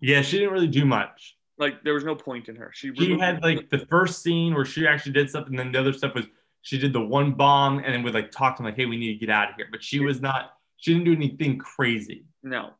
Yeah, 0.00 0.22
she 0.22 0.38
didn't 0.38 0.52
really 0.52 0.66
do 0.66 0.84
much. 0.84 1.36
Like 1.56 1.84
there 1.84 1.94
was 1.94 2.04
no 2.04 2.16
point 2.16 2.48
in 2.48 2.56
her. 2.56 2.72
She 2.74 2.92
She 2.96 3.16
had 3.18 3.42
like 3.42 3.70
the 3.70 3.86
first 3.86 4.22
scene 4.22 4.54
where 4.54 4.64
she 4.64 4.88
actually 4.88 5.12
did 5.12 5.30
something, 5.30 5.52
and 5.52 5.58
then 5.58 5.72
the 5.72 5.78
other 5.78 5.92
stuff 5.92 6.14
was 6.14 6.26
she 6.62 6.78
did 6.78 6.92
the 6.92 7.00
one 7.00 7.32
bomb 7.32 7.78
and 7.78 7.86
then 7.94 8.02
would 8.02 8.14
like 8.14 8.32
talk 8.32 8.56
to 8.56 8.62
him 8.62 8.66
like, 8.66 8.76
"Hey, 8.76 8.86
we 8.86 8.96
need 8.96 9.12
to 9.12 9.18
get 9.18 9.30
out 9.30 9.50
of 9.50 9.56
here." 9.56 9.68
But 9.70 9.84
she 9.84 10.00
was 10.00 10.20
not. 10.20 10.53
She 10.76 10.92
didn't 10.92 11.04
do 11.06 11.12
anything 11.14 11.58
crazy. 11.58 12.24
no. 12.42 12.70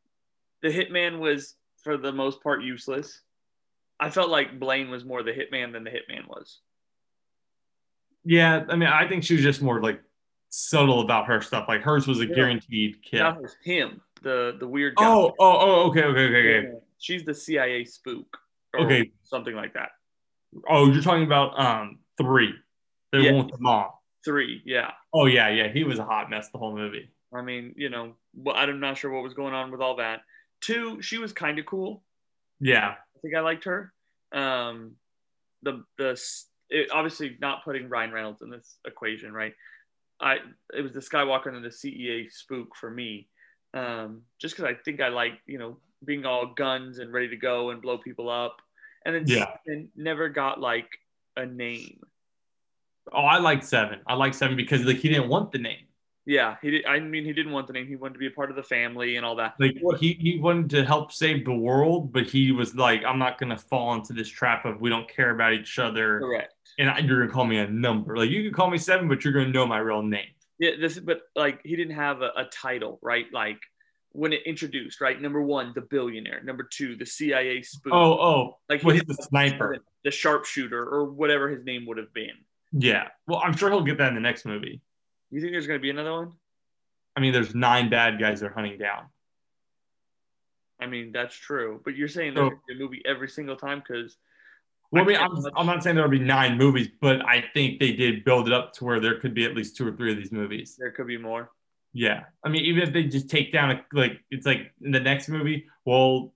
The 0.62 0.70
hitman 0.70 1.18
was 1.18 1.57
for 1.83 1.98
the 1.98 2.11
most 2.12 2.42
part 2.42 2.62
useless. 2.62 3.20
I 4.00 4.09
felt 4.09 4.30
like 4.30 4.59
Blaine 4.59 4.88
was 4.90 5.04
more 5.04 5.22
the 5.22 5.30
hitman 5.33 5.72
than 5.72 5.85
the 5.85 5.90
hitman 5.90 6.26
was. 6.26 6.61
Yeah, 8.24 8.64
I 8.68 8.76
mean, 8.76 8.88
I 8.88 9.07
think 9.07 9.24
she 9.24 9.35
was 9.35 9.42
just 9.42 9.61
more 9.61 9.83
like 9.83 10.00
subtle 10.48 11.00
about 11.02 11.26
her 11.26 11.40
stuff. 11.42 11.66
Like 11.68 11.83
hers 11.83 12.07
was 12.07 12.20
a 12.20 12.26
Yeah. 12.26 12.35
guaranteed 12.35 13.02
kill. 13.02 13.20
That 13.24 13.40
was 13.42 13.57
him, 13.62 14.00
the 14.22 14.57
the 14.59 14.66
weird 14.66 14.94
guy. 14.96 15.04
Oh, 15.07 15.35
oh, 15.38 15.59
oh, 15.61 15.88
okay, 15.90 16.04
okay, 16.04 16.28
okay, 16.28 16.59
okay. 16.68 16.78
She's 16.98 17.24
the 17.24 17.35
CIA 17.35 17.85
spook. 17.85 18.38
or 18.72 18.80
Okay. 18.87 19.12
Something 19.24 19.54
like 19.54 19.74
that. 19.74 19.90
Oh, 20.68 20.90
you're 20.90 21.02
talking 21.02 21.24
about 21.24 21.59
um 21.61 21.98
three, 22.16 22.54
the 23.12 23.20
Yeah. 23.20 23.33
one 23.33 23.44
with 23.46 23.54
the 23.54 23.61
mom. 23.61 23.90
Three, 24.24 24.62
yeah. 24.64 24.92
Oh 25.12 25.26
yeah, 25.26 25.50
yeah, 25.50 25.68
he 25.70 25.85
was 25.85 25.98
a 25.98 26.04
hot 26.04 26.30
mess 26.30 26.48
the 26.50 26.59
whole 26.59 26.74
movie. 26.74 27.11
I 27.35 27.42
mean, 27.42 27.75
you 27.77 27.90
know, 27.90 28.14
well, 28.35 28.57
I'm 28.57 28.81
not 28.81 28.97
sure 28.99 29.11
what 29.11 29.23
was 29.23 29.35
going 29.35 29.55
on 29.55 29.70
with 29.70 29.81
all 29.81 29.97
that. 29.97 30.20
Two, 30.61 31.03
she 31.03 31.18
was 31.18 31.33
kind 31.33 31.59
of 31.59 31.66
cool. 31.66 32.03
Yeah, 32.61 32.94
I 32.94 33.18
think 33.20 33.35
I 33.35 33.40
liked 33.40 33.64
her. 33.64 33.92
Um, 34.33 34.92
the 35.62 35.85
the 35.99 36.20
it, 36.70 36.90
obviously 36.92 37.37
not 37.40 37.64
putting 37.64 37.88
Ryan 37.88 38.12
Reynolds 38.12 38.42
in 38.42 38.51
this 38.51 38.77
equation, 38.87 39.33
right? 39.33 39.55
I 40.20 40.38
it 40.73 40.83
was 40.83 40.92
the 40.92 41.01
Skywalker 41.01 41.55
and 41.55 41.64
the 41.64 41.73
CIA 41.73 42.29
spook 42.29 42.77
for 42.77 42.90
me, 42.90 43.29
um, 43.75 44.23
just 44.40 44.57
because 44.57 44.70
I 44.70 44.75
think 44.85 45.01
I 45.01 45.09
like 45.09 45.33
you 45.47 45.59
know 45.59 45.79
being 46.05 46.25
all 46.25 46.55
guns 46.55 46.99
and 46.99 47.12
ready 47.12 47.29
to 47.29 47.37
go 47.37 47.70
and 47.70 47.83
blow 47.83 47.99
people 47.99 48.31
up, 48.31 48.57
and 49.05 49.14
then 49.14 49.25
Yeah. 49.27 49.47
Seven 49.66 49.88
never 49.97 50.29
got 50.29 50.61
like 50.61 50.88
a 51.37 51.47
name. 51.47 52.01
Oh, 53.12 53.25
I 53.25 53.38
like 53.38 53.62
seven. 53.62 54.01
I 54.07 54.14
like 54.14 54.35
seven 54.35 54.57
because 54.57 54.85
like 54.85 54.97
he 54.97 55.09
didn't 55.09 55.29
want 55.29 55.53
the 55.53 55.59
name. 55.59 55.87
Yeah, 56.26 56.56
he 56.62 56.70
did. 56.70 56.87
I 56.87 57.00
mean, 57.00 57.24
he 57.24 57.32
didn't 57.32 57.52
want 57.52 57.66
the 57.66 57.74
name. 57.74 57.87
He 57.87 57.96
wanted 57.96 58.14
to 58.14 58.18
be 58.18 58.26
a 58.26 58.30
part 58.30 58.50
of 58.50 58.56
the 58.56 58.62
family 58.62 59.16
and 59.16 59.26
all 59.26 59.37
that. 59.37 59.54
Like 59.60 59.76
he, 59.98 60.14
he 60.14 60.38
wanted 60.38 60.70
to 60.70 60.84
help 60.84 61.12
save 61.12 61.44
the 61.44 61.52
world, 61.52 62.12
but 62.12 62.24
he 62.24 62.50
was 62.50 62.74
like, 62.74 63.04
I'm 63.04 63.18
not 63.18 63.38
gonna 63.38 63.58
fall 63.58 63.94
into 63.94 64.14
this 64.14 64.28
trap 64.28 64.64
of 64.64 64.80
we 64.80 64.88
don't 64.88 65.08
care 65.08 65.30
about 65.30 65.52
each 65.52 65.78
other, 65.78 66.20
Correct. 66.20 66.54
and 66.78 66.88
I, 66.88 67.00
you're 67.00 67.20
gonna 67.20 67.32
call 67.32 67.44
me 67.44 67.58
a 67.58 67.66
number. 67.66 68.16
Like 68.16 68.30
you 68.30 68.42
can 68.42 68.54
call 68.54 68.70
me 68.70 68.78
seven, 68.78 69.06
but 69.06 69.22
you're 69.22 69.34
gonna 69.34 69.52
know 69.52 69.66
my 69.66 69.78
real 69.78 70.02
name. 70.02 70.28
Yeah, 70.58 70.70
this 70.80 70.98
but 70.98 71.20
like 71.37 71.60
he 71.64 71.76
didn't 71.76 71.96
have 71.96 72.22
a, 72.22 72.30
a 72.37 72.44
title, 72.50 72.98
right? 73.02 73.26
Like 73.30 73.60
when 74.12 74.32
it 74.32 74.42
introduced, 74.46 75.02
right? 75.02 75.20
Number 75.20 75.42
one, 75.42 75.72
the 75.74 75.82
billionaire. 75.82 76.42
Number 76.42 76.62
two, 76.62 76.96
the 76.96 77.04
CIA 77.04 77.60
spook. 77.62 77.92
Oh, 77.92 78.12
oh, 78.12 78.58
like 78.70 78.82
well, 78.82 78.94
he's 78.94 79.18
a 79.18 79.22
sniper. 79.24 79.76
the 80.04 80.10
sharpshooter, 80.10 80.82
or 80.82 81.04
whatever 81.10 81.50
his 81.50 81.64
name 81.64 81.84
would 81.87 81.98
have 81.98 82.14
been. 82.14 82.32
Yeah. 82.72 83.08
Well, 83.26 83.42
I'm 83.44 83.56
sure 83.56 83.70
he'll 83.70 83.82
get 83.82 83.98
that 83.98 84.08
in 84.08 84.14
the 84.14 84.20
next 84.20 84.46
movie. 84.46 84.80
You 85.35 85.40
think 85.40 85.53
there's 85.53 85.66
going 85.66 85.81
to 85.81 85.83
be 85.83 85.90
another 85.90 86.12
one? 86.12 86.33
I 87.16 87.20
mean, 87.20 87.33
there's 87.33 87.57
nine 87.57 87.90
bad 87.90 88.20
guys 88.20 88.38
they're 88.38 88.53
hunting 88.53 88.79
down. 88.79 89.07
I 90.81 90.87
mean, 90.87 91.11
that's 91.11 91.35
true. 91.35 91.81
But 91.85 91.97
you're 91.97 92.07
saying 92.07 92.35
there's 92.35 92.51
So- 92.53 92.61
be 92.68 92.75
a 92.75 92.79
movie 92.79 93.03
every 93.05 93.29
single 93.29 93.57
time 93.57 93.81
because 93.81 94.16
Well, 94.92 95.03
I 95.03 95.07
mean, 95.07 95.16
I'm, 95.16 95.33
I'm 95.57 95.66
not 95.66 95.83
saying 95.83 95.97
there'll 95.97 96.09
be 96.09 96.20
nine 96.20 96.57
movies, 96.57 96.88
but 97.01 97.20
I 97.27 97.42
think 97.53 97.81
they 97.81 97.90
did 97.92 98.25
build 98.25 98.47
it 98.47 98.55
up 98.55 98.75
to 98.75 98.85
where 98.85 99.01
there 99.01 99.18
could 99.18 99.35
be 99.35 99.44
at 99.44 99.57
least 99.57 99.77
two 99.77 99.88
or 99.88 99.92
three 99.97 100.12
of 100.12 100.18
these 100.18 100.31
movies. 100.31 100.77
there 100.79 100.92
could 100.92 101.09
be 101.09 101.18
more. 101.18 101.51
Yeah. 101.92 102.25
I 102.44 102.49
mean, 102.49 102.64
even 102.64 102.85
if 102.85 102.92
they 102.92 103.03
just 103.03 103.29
take 103.29 103.53
down 103.53 103.73
a, 103.73 103.85
like 103.92 104.20
it's 104.31 104.47
like 104.47 104.73
in 104.83 104.92
the 104.92 105.01
next 105.01 105.29
movie, 105.29 105.66
well, 105.85 106.33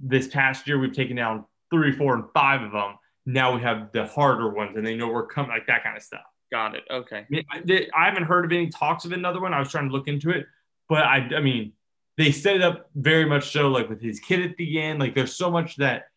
this 0.00 0.28
past 0.28 0.68
year 0.68 0.78
we've 0.78 0.92
taken 0.92 1.16
down 1.16 1.46
three, 1.70 1.90
four, 1.90 2.14
and 2.14 2.24
five 2.32 2.62
of 2.62 2.70
them. 2.70 2.94
Now 3.24 3.56
we 3.56 3.62
have 3.62 3.90
the 3.90 4.06
harder 4.06 4.50
ones, 4.50 4.76
and 4.76 4.86
they 4.86 4.94
know 4.94 5.08
we're 5.08 5.26
coming, 5.26 5.50
like 5.50 5.66
that 5.66 5.82
kind 5.82 5.96
of 5.96 6.02
stuff. 6.04 6.20
Got 6.50 6.76
it. 6.76 6.84
Okay. 6.90 7.18
I 7.18 7.26
mean, 7.28 7.44
I, 7.50 7.60
they, 7.64 7.88
I 7.96 8.06
haven't 8.06 8.24
heard 8.24 8.44
of 8.44 8.52
any 8.52 8.68
talks 8.68 9.04
of 9.04 9.12
another 9.12 9.40
one. 9.40 9.52
I 9.52 9.58
was 9.58 9.70
trying 9.70 9.88
to 9.88 9.92
look 9.92 10.08
into 10.08 10.30
it, 10.30 10.46
but 10.88 11.02
I, 11.02 11.28
I 11.36 11.40
mean, 11.40 11.72
they 12.16 12.32
set 12.32 12.56
it 12.56 12.62
up 12.62 12.88
very 12.94 13.24
much 13.24 13.52
so, 13.52 13.68
like 13.68 13.88
with 13.88 14.00
his 14.00 14.20
kid 14.20 14.48
at 14.48 14.56
the 14.56 14.80
end. 14.80 15.00
Like, 15.00 15.14
there's 15.14 15.34
so 15.34 15.50
much 15.50 15.76
that 15.76 16.08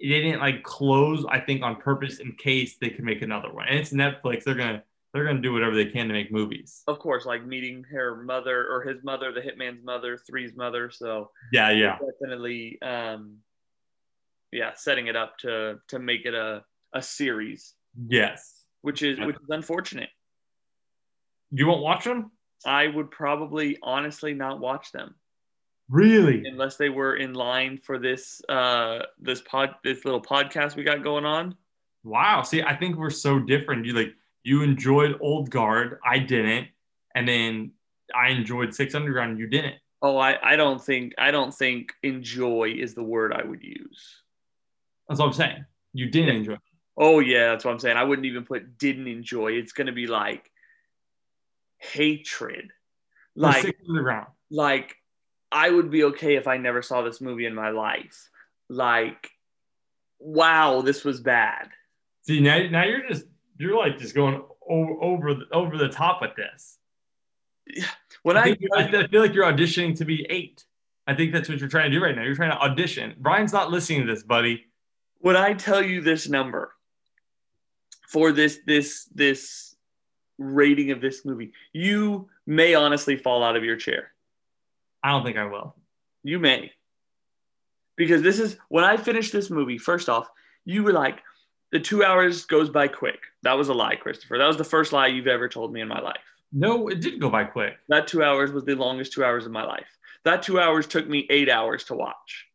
they 0.00 0.06
didn't 0.08 0.40
like 0.40 0.62
close. 0.62 1.24
I 1.28 1.40
think 1.40 1.62
on 1.62 1.76
purpose 1.76 2.18
in 2.18 2.32
case 2.32 2.76
they 2.80 2.90
could 2.90 3.04
make 3.04 3.22
another 3.22 3.52
one. 3.52 3.66
And 3.68 3.78
it's 3.78 3.92
Netflix. 3.92 4.44
They're 4.44 4.54
gonna 4.54 4.82
they're 5.12 5.24
gonna 5.24 5.40
do 5.40 5.52
whatever 5.52 5.74
they 5.74 5.86
can 5.86 6.06
to 6.08 6.12
make 6.12 6.30
movies. 6.30 6.82
Of 6.86 6.98
course, 6.98 7.24
like 7.24 7.44
meeting 7.44 7.84
her 7.90 8.16
mother 8.16 8.66
or 8.70 8.82
his 8.82 9.02
mother, 9.02 9.32
the 9.32 9.40
hitman's 9.40 9.84
mother, 9.84 10.16
three's 10.16 10.54
mother. 10.54 10.90
So 10.90 11.30
Yeah, 11.52 11.70
yeah, 11.70 11.98
definitely, 11.98 12.80
um, 12.82 13.38
yeah, 14.52 14.72
setting 14.74 15.08
it 15.08 15.16
up 15.16 15.38
to 15.38 15.80
to 15.88 15.98
make 15.98 16.24
it 16.26 16.34
a 16.34 16.64
a 16.92 17.02
series, 17.02 17.74
yes. 18.08 18.57
Which 18.88 19.02
is 19.02 19.20
which 19.20 19.36
is 19.36 19.50
unfortunate. 19.50 20.08
You 21.50 21.66
won't 21.66 21.82
watch 21.82 22.04
them? 22.04 22.30
I 22.64 22.86
would 22.88 23.10
probably 23.10 23.76
honestly 23.82 24.32
not 24.32 24.60
watch 24.60 24.92
them 24.92 25.14
Really? 25.90 26.42
unless 26.46 26.76
they 26.78 26.88
were 26.88 27.16
in 27.16 27.34
line 27.34 27.76
for 27.76 27.98
this 27.98 28.40
uh 28.48 29.00
this 29.18 29.42
pod 29.42 29.74
this 29.84 30.06
little 30.06 30.22
podcast 30.22 30.74
we 30.74 30.84
got 30.84 31.02
going 31.04 31.26
on. 31.26 31.54
Wow. 32.02 32.40
See, 32.42 32.62
I 32.62 32.74
think 32.74 32.96
we're 32.96 33.10
so 33.10 33.38
different. 33.38 33.84
You 33.84 33.92
like 33.92 34.14
you 34.42 34.62
enjoyed 34.62 35.18
Old 35.20 35.50
Guard, 35.50 35.98
I 36.02 36.18
didn't, 36.18 36.68
and 37.14 37.28
then 37.28 37.72
I 38.14 38.30
enjoyed 38.30 38.74
Six 38.74 38.94
Underground, 38.94 39.38
you 39.38 39.48
didn't. 39.48 39.74
Oh, 40.00 40.16
I, 40.16 40.38
I 40.42 40.56
don't 40.56 40.82
think 40.82 41.12
I 41.18 41.30
don't 41.30 41.52
think 41.52 41.92
enjoy 42.02 42.72
is 42.74 42.94
the 42.94 43.02
word 43.02 43.34
I 43.34 43.44
would 43.44 43.62
use. 43.62 44.22
That's 45.08 45.20
what 45.20 45.26
I'm 45.26 45.32
saying. 45.34 45.64
You 45.92 46.08
didn't 46.10 46.36
enjoy. 46.36 46.56
Oh 46.98 47.20
yeah, 47.20 47.50
that's 47.50 47.64
what 47.64 47.70
I'm 47.70 47.78
saying. 47.78 47.96
I 47.96 48.02
wouldn't 48.02 48.26
even 48.26 48.44
put 48.44 48.76
didn't 48.76 49.06
enjoy. 49.06 49.52
It's 49.52 49.72
gonna 49.72 49.92
be 49.92 50.08
like 50.08 50.50
hatred. 51.78 52.72
Like 53.36 53.54
Like 53.54 53.62
sick 53.62 53.78
to 53.86 53.92
the 53.92 54.00
ground. 54.00 54.26
like 54.50 54.96
I 55.52 55.70
would 55.70 55.90
be 55.90 56.04
okay 56.04 56.34
if 56.34 56.48
I 56.48 56.56
never 56.56 56.82
saw 56.82 57.02
this 57.02 57.20
movie 57.20 57.46
in 57.46 57.54
my 57.54 57.70
life. 57.70 58.28
Like, 58.68 59.30
wow, 60.18 60.82
this 60.82 61.04
was 61.04 61.20
bad. 61.20 61.70
See 62.22 62.40
now, 62.40 62.58
now 62.68 62.84
you're 62.84 63.08
just 63.08 63.24
you're 63.58 63.78
like 63.78 63.98
just 63.98 64.14
going 64.14 64.42
over 64.68 64.92
over 65.00 65.34
the, 65.34 65.44
over 65.52 65.78
the 65.78 65.88
top 65.88 66.20
with 66.20 66.32
this. 66.36 66.78
When 68.24 68.36
I, 68.36 68.56
I, 68.74 68.82
I 68.82 68.82
I 68.82 69.06
feel 69.06 69.22
like 69.22 69.32
you're 69.32 69.50
auditioning 69.50 69.96
to 69.98 70.04
be 70.04 70.26
eight. 70.28 70.64
I 71.06 71.14
think 71.14 71.32
that's 71.32 71.48
what 71.48 71.60
you're 71.60 71.68
trying 71.68 71.92
to 71.92 71.96
do 71.96 72.02
right 72.02 72.14
now. 72.14 72.22
You're 72.22 72.34
trying 72.34 72.50
to 72.50 72.58
audition. 72.58 73.14
Brian's 73.16 73.52
not 73.52 73.70
listening 73.70 74.06
to 74.06 74.12
this, 74.12 74.24
buddy. 74.24 74.66
when 75.18 75.36
I 75.36 75.54
tell 75.54 75.80
you 75.80 76.00
this 76.00 76.28
number 76.28 76.72
for 78.08 78.32
this 78.32 78.58
this 78.66 79.04
this 79.14 79.76
rating 80.38 80.90
of 80.90 81.00
this 81.00 81.24
movie, 81.24 81.52
you 81.72 82.28
may 82.46 82.74
honestly 82.74 83.16
fall 83.16 83.44
out 83.44 83.56
of 83.56 83.64
your 83.64 83.76
chair. 83.76 84.12
I 85.02 85.10
don't 85.10 85.24
think 85.24 85.36
I 85.36 85.44
will. 85.44 85.76
You 86.24 86.38
may. 86.38 86.72
Because 87.96 88.22
this 88.22 88.38
is 88.38 88.56
when 88.68 88.84
I 88.84 88.96
finished 88.96 89.32
this 89.32 89.50
movie, 89.50 89.78
first 89.78 90.08
off, 90.08 90.28
you 90.64 90.82
were 90.82 90.92
like, 90.92 91.20
the 91.70 91.80
two 91.80 92.02
hours 92.02 92.46
goes 92.46 92.70
by 92.70 92.88
quick. 92.88 93.20
That 93.42 93.58
was 93.58 93.68
a 93.68 93.74
lie, 93.74 93.96
Christopher. 93.96 94.38
That 94.38 94.46
was 94.46 94.56
the 94.56 94.64
first 94.64 94.92
lie 94.92 95.08
you've 95.08 95.26
ever 95.26 95.48
told 95.48 95.72
me 95.72 95.80
in 95.80 95.88
my 95.88 96.00
life. 96.00 96.16
No, 96.52 96.88
it 96.88 97.00
did 97.00 97.20
go 97.20 97.28
by 97.28 97.44
quick. 97.44 97.74
That 97.88 98.06
two 98.06 98.22
hours 98.22 98.52
was 98.52 98.64
the 98.64 98.74
longest 98.74 99.12
two 99.12 99.24
hours 99.24 99.44
of 99.44 99.52
my 99.52 99.64
life. 99.64 99.98
That 100.24 100.42
two 100.42 100.58
hours 100.58 100.86
took 100.86 101.06
me 101.06 101.26
eight 101.28 101.50
hours 101.50 101.84
to 101.84 101.94
watch. 101.94 102.46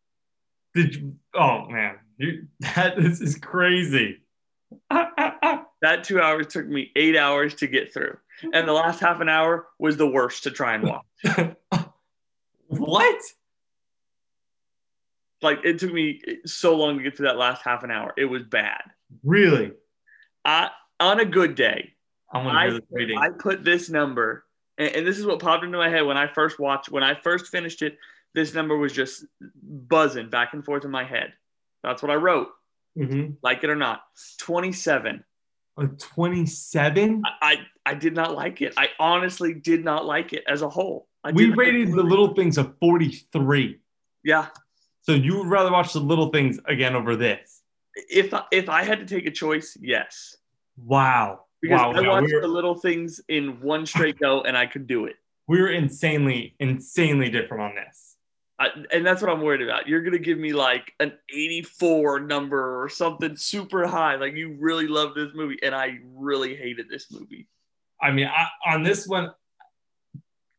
Did 0.73 0.95
you? 0.95 1.15
Oh 1.35 1.67
man, 1.69 1.97
you, 2.17 2.47
that 2.61 2.95
this 2.97 3.21
is 3.21 3.37
crazy. 3.37 4.22
That 5.81 6.05
two 6.05 6.21
hours 6.21 6.47
took 6.47 6.65
me 6.65 6.91
eight 6.95 7.17
hours 7.17 7.55
to 7.55 7.67
get 7.67 7.93
through. 7.93 8.15
And 8.53 8.65
the 8.65 8.71
last 8.71 9.01
half 9.01 9.19
an 9.19 9.27
hour 9.27 9.67
was 9.77 9.97
the 9.97 10.07
worst 10.07 10.43
to 10.43 10.51
try 10.51 10.75
and 10.75 10.83
watch. 10.85 11.55
what? 12.67 13.21
like 15.43 15.59
it 15.63 15.77
took 15.77 15.93
me 15.93 16.21
so 16.45 16.75
long 16.75 16.97
to 16.97 17.03
get 17.03 17.15
through 17.15 17.27
that 17.27 17.37
last 17.37 17.61
half 17.61 17.83
an 17.83 17.91
hour. 17.91 18.13
It 18.17 18.25
was 18.25 18.43
bad. 18.43 18.81
Really? 19.23 19.73
I 20.43 20.69
on 20.99 21.19
a 21.19 21.25
good 21.25 21.55
day, 21.55 21.93
I 22.31 22.37
want 22.37 22.55
to 22.55 22.59
I, 22.59 22.63
hear 22.63 22.73
this 22.73 22.89
rating. 22.89 23.17
I 23.17 23.29
put 23.29 23.63
this 23.63 23.89
number, 23.89 24.45
and, 24.77 24.95
and 24.95 25.07
this 25.07 25.19
is 25.19 25.25
what 25.25 25.39
popped 25.39 25.63
into 25.63 25.77
my 25.77 25.89
head 25.89 26.05
when 26.05 26.17
I 26.17 26.27
first 26.27 26.59
watched, 26.59 26.89
when 26.89 27.03
I 27.03 27.13
first 27.13 27.47
finished 27.47 27.81
it. 27.81 27.97
This 28.33 28.55
number 28.55 28.75
was 28.75 28.93
just 28.93 29.25
buzzing 29.61 30.31
back 30.31 30.53
and 30.53 30.65
forth 30.65 30.85
in 30.85 30.91
my 30.91 31.03
head. 31.03 31.33
That's 31.83 32.01
what 32.01 32.11
I 32.11 32.15
wrote, 32.15 32.47
mm-hmm. 32.97 33.33
like 33.41 33.63
it 33.63 33.69
or 33.69 33.75
not. 33.75 34.03
27. 34.39 35.23
A 35.77 35.87
27? 35.87 37.23
I, 37.25 37.29
I, 37.41 37.91
I 37.91 37.93
did 37.95 38.13
not 38.13 38.35
like 38.35 38.61
it. 38.61 38.73
I 38.77 38.89
honestly 38.99 39.53
did 39.53 39.83
not 39.83 40.05
like 40.05 40.33
it 40.33 40.43
as 40.47 40.61
a 40.61 40.69
whole. 40.69 41.07
I 41.23 41.31
We 41.31 41.49
rated 41.49 41.91
the 41.91 42.03
little 42.03 42.33
things 42.33 42.57
a 42.57 42.65
43. 42.79 43.79
Yeah. 44.23 44.47
So 45.01 45.13
you 45.13 45.37
would 45.37 45.47
rather 45.47 45.71
watch 45.71 45.93
the 45.93 45.99
little 45.99 46.29
things 46.29 46.59
again 46.65 46.95
over 46.95 47.15
this? 47.15 47.61
If 47.95 48.33
I, 48.33 48.43
if 48.51 48.69
I 48.69 48.83
had 48.83 48.99
to 48.99 49.05
take 49.05 49.25
a 49.25 49.31
choice, 49.31 49.77
yes. 49.79 50.37
Wow. 50.77 51.45
Because 51.61 51.79
wow. 51.79 51.91
I 51.91 52.01
wow. 52.01 52.09
watched 52.09 52.33
We're, 52.33 52.41
the 52.41 52.47
little 52.47 52.75
things 52.75 53.19
in 53.27 53.59
one 53.61 53.85
straight 53.85 54.19
go, 54.19 54.41
and 54.41 54.57
I 54.57 54.65
could 54.65 54.87
do 54.87 55.05
it. 55.05 55.15
we're 55.47 55.71
insanely, 55.71 56.55
insanely 56.59 57.29
different 57.29 57.63
on 57.63 57.75
this. 57.75 58.12
I, 58.63 58.69
and 58.91 59.05
that's 59.05 59.21
what 59.21 59.29
I'm 59.29 59.41
worried 59.41 59.61
about. 59.61 59.87
You're 59.87 60.01
gonna 60.01 60.17
give 60.17 60.37
me 60.37 60.53
like 60.53 60.93
an 60.99 61.13
84 61.29 62.21
number 62.21 62.81
or 62.81 62.89
something 62.89 63.35
super 63.35 63.85
high, 63.85 64.15
like 64.15 64.33
you 64.33 64.55
really 64.59 64.87
love 64.87 65.13
this 65.15 65.29
movie, 65.33 65.57
and 65.61 65.75
I 65.75 65.99
really 66.15 66.55
hated 66.55 66.87
this 66.89 67.11
movie. 67.11 67.47
I 68.01 68.11
mean, 68.11 68.27
I, 68.27 68.47
on 68.73 68.83
this 68.83 69.07
one, 69.07 69.31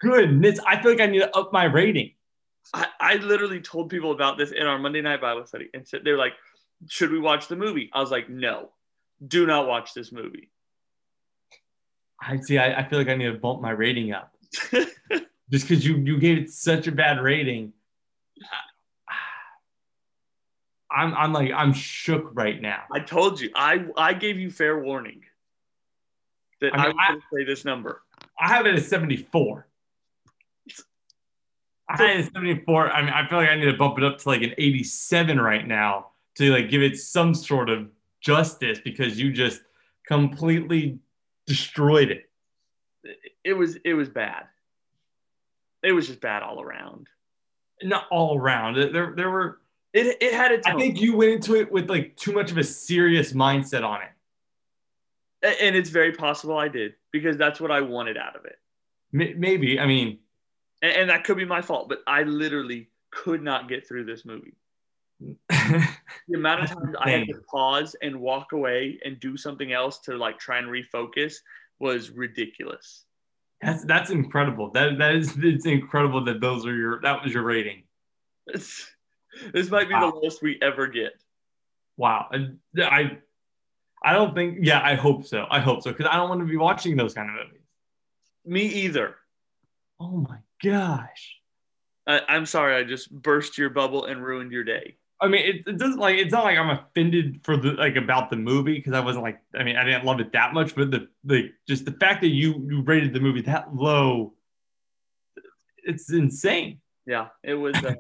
goodness, 0.01 0.59
I 0.67 0.81
feel 0.81 0.93
like 0.93 1.01
I 1.01 1.07
need 1.07 1.21
to 1.21 1.37
up 1.37 1.53
my 1.53 1.65
rating. 1.65 2.13
I, 2.73 2.87
I 3.01 3.15
literally 3.17 3.61
told 3.61 3.91
people 3.91 4.13
about 4.13 4.39
this 4.39 4.53
in 4.53 4.67
our 4.67 4.79
Monday 4.79 5.01
night 5.01 5.21
Bible 5.21 5.47
study, 5.47 5.69
and 5.73 5.87
said 5.87 6.03
they're 6.05 6.19
like, 6.19 6.35
"Should 6.89 7.11
we 7.11 7.19
watch 7.19 7.49
the 7.49 7.57
movie?" 7.57 7.91
I 7.93 8.01
was 8.01 8.11
like, 8.11 8.29
"No, 8.29 8.71
do 9.27 9.47
not 9.47 9.67
watch 9.67 9.95
this 9.95 10.13
movie." 10.13 10.51
I 12.21 12.39
see. 12.39 12.59
I, 12.59 12.81
I 12.81 12.89
feel 12.89 12.99
like 12.99 13.09
I 13.09 13.17
need 13.17 13.33
to 13.33 13.39
bump 13.39 13.61
my 13.61 13.71
rating 13.71 14.13
up 14.13 14.35
just 15.51 15.69
because 15.69 15.87
you 15.87 15.97
you 15.97 16.19
gave 16.19 16.39
it 16.39 16.51
such 16.51 16.87
a 16.87 16.93
bad 16.93 17.21
rating. 17.21 17.73
I'm 20.91 21.15
I'm 21.15 21.33
like 21.33 21.51
I'm 21.53 21.73
shook 21.73 22.31
right 22.35 22.61
now. 22.61 22.83
I 22.93 23.01
told 23.01 23.41
you, 23.41 23.51
I 23.55 23.87
I 23.97 24.13
gave 24.15 24.39
you 24.39 24.51
fair 24.51 24.79
warning 24.79 25.23
that 26.61 26.75
I 26.75 26.89
mean, 26.89 26.97
I- 26.99 27.15
to 27.15 27.21
say 27.33 27.45
this 27.45 27.65
number. 27.65 28.03
I 28.39 28.49
have 28.49 28.67
it 28.67 28.75
at 28.75 28.83
74. 28.83 29.67
I 31.89 31.97
had 31.97 32.21
it 32.21 32.33
74. 32.33 32.91
I 32.91 33.03
mean, 33.03 33.11
I 33.13 33.29
feel 33.29 33.39
like 33.39 33.49
I 33.49 33.55
need 33.57 33.67
to 33.67 33.77
bump 33.77 33.99
it 33.99 34.05
up 34.05 34.19
to 34.19 34.29
like 34.29 34.43
an 34.43 34.55
87 34.59 35.39
right 35.41 35.67
now 35.67 36.09
to 36.37 36.51
like 36.51 36.71
give 36.71 36.83
it 36.83 36.97
some 36.99 37.35
sort 37.35 37.69
of 37.71 37.89
justice 38.21 38.81
because 38.83 39.21
you 39.21 39.33
just 39.33 39.61
completely 40.09 40.99
destroyed 41.47 42.11
it. 42.11 42.31
It 43.45 43.53
was 43.53 43.77
it 43.85 43.95
was 43.95 44.09
bad. 44.09 44.45
It 45.83 45.93
was 45.93 46.07
just 46.09 46.21
bad 46.21 46.43
all 46.43 46.63
around. 46.63 47.09
Not 47.83 48.07
all 48.11 48.39
around. 48.39 48.77
There, 48.77 49.13
there 49.17 49.31
were. 49.31 49.61
It 49.93 50.17
it 50.21 50.33
had 50.33 50.53
its. 50.53 50.67
I 50.67 50.77
think 50.77 51.01
you 51.01 51.17
went 51.17 51.33
into 51.33 51.55
it 51.57 51.71
with 51.71 51.89
like 51.89 52.17
too 52.17 52.33
much 52.33 52.51
of 52.51 52.59
a 52.59 52.65
serious 52.65 53.33
mindset 53.33 53.85
on 53.85 54.01
it. 54.03 55.57
And 55.61 55.77
it's 55.77 55.91
very 55.91 56.13
possible 56.13 56.57
I 56.57 56.69
did 56.69 56.95
because 57.13 57.37
that's 57.37 57.61
what 57.61 57.71
I 57.71 57.83
wanted 57.83 58.17
out 58.17 58.35
of 58.35 58.47
it. 58.47 58.59
Maybe. 59.13 59.79
I 59.79 59.87
mean, 59.87 60.19
And, 60.83 60.93
and 60.93 61.11
that 61.11 61.25
could 61.25 61.37
be 61.37 61.45
my 61.45 61.63
fault, 61.63 61.89
but 61.89 62.01
I 62.07 62.23
literally 62.25 62.89
could 63.11 63.43
not 63.43 63.69
get 63.69 63.87
through 63.87 64.05
this 64.05 64.25
movie. 64.25 64.55
The 66.29 66.39
amount 66.39 66.63
of 66.63 66.71
times 66.71 66.97
I 66.99 67.11
had 67.11 67.27
to 67.29 67.41
pause 67.51 67.95
and 68.01 68.19
walk 68.19 68.53
away 68.53 68.99
and 69.05 69.21
do 69.21 69.37
something 69.37 69.73
else 69.73 69.99
to 70.01 70.17
like 70.17 70.39
try 70.39 70.59
and 70.59 70.69
refocus 70.69 71.35
was 71.79 72.11
ridiculous. 72.11 73.04
That's 73.65 73.85
that's 73.85 74.11
incredible. 74.11 74.71
That 74.71 74.99
that 74.99 75.15
is 75.15 75.35
it's 75.39 75.67
incredible 75.67 76.25
that 76.25 76.41
those 76.41 76.67
are 76.67 76.75
your 76.75 77.01
that 77.03 77.23
was 77.23 77.33
your 77.33 77.43
rating. 77.43 77.85
This, 78.47 78.87
this 79.53 79.71
might 79.71 79.89
be 79.89 79.95
Wow. 79.95 80.11
the 80.11 80.17
lowest 80.17 80.43
we 80.43 80.59
ever 80.63 80.87
get. 80.87 81.13
Wow. 81.97 82.29
And 82.31 82.59
I 82.79 83.19
I 84.05 84.13
don't 84.13 84.35
think 84.35 84.59
yeah, 84.61 84.81
I 84.85 84.95
hope 84.95 85.25
so. 85.27 85.47
I 85.51 85.61
hope 85.61 85.83
so 85.83 85.91
because 85.93 86.07
I 86.11 86.17
don't 86.17 86.29
want 86.29 86.41
to 86.41 86.47
be 86.47 86.57
watching 86.57 86.97
those 86.97 87.15
kind 87.15 87.31
of 87.31 87.37
movies. 87.37 87.63
Me 88.45 88.63
either. 88.63 89.17
Oh 89.99 90.19
my 90.29 90.39
gosh. 90.63 91.37
I, 92.07 92.21
I'm 92.29 92.45
sorry, 92.45 92.75
I 92.77 92.85
just 92.85 93.11
burst 93.11 93.57
your 93.57 93.71
bubble 93.71 94.05
and 94.05 94.23
ruined 94.23 94.53
your 94.53 94.65
day. 94.65 94.97
I 95.25 95.29
mean, 95.29 95.45
it, 95.45 95.67
it 95.67 95.79
doesn't 95.79 95.99
like 95.99 96.19
it's 96.19 96.33
not 96.33 96.45
like 96.45 96.59
I'm 96.59 96.69
offended 96.71 97.41
for 97.45 97.57
the 97.57 97.73
like 97.73 97.97
about 97.97 98.29
the 98.29 98.37
movie 98.37 98.75
because 98.75 98.93
I 98.93 99.01
wasn't 99.01 99.25
like 99.25 99.41
I 99.59 99.65
mean 99.65 99.77
I 99.77 99.85
didn't 99.85 100.05
love 100.05 100.21
it 100.21 100.33
that 100.33 100.53
much, 100.53 100.75
but 100.75 100.91
the 100.91 101.09
like 101.25 101.55
just 101.67 101.87
the 101.87 101.93
fact 101.93 102.21
that 102.21 102.29
you 102.29 102.63
you 102.69 102.83
rated 102.83 103.15
the 103.15 103.21
movie 103.21 103.41
that 103.43 103.75
low, 103.75 104.35
it's 105.83 106.13
insane. 106.13 106.81
Yeah, 107.07 107.29
it 107.43 107.55
was. 107.55 107.75
Uh, 107.77 107.95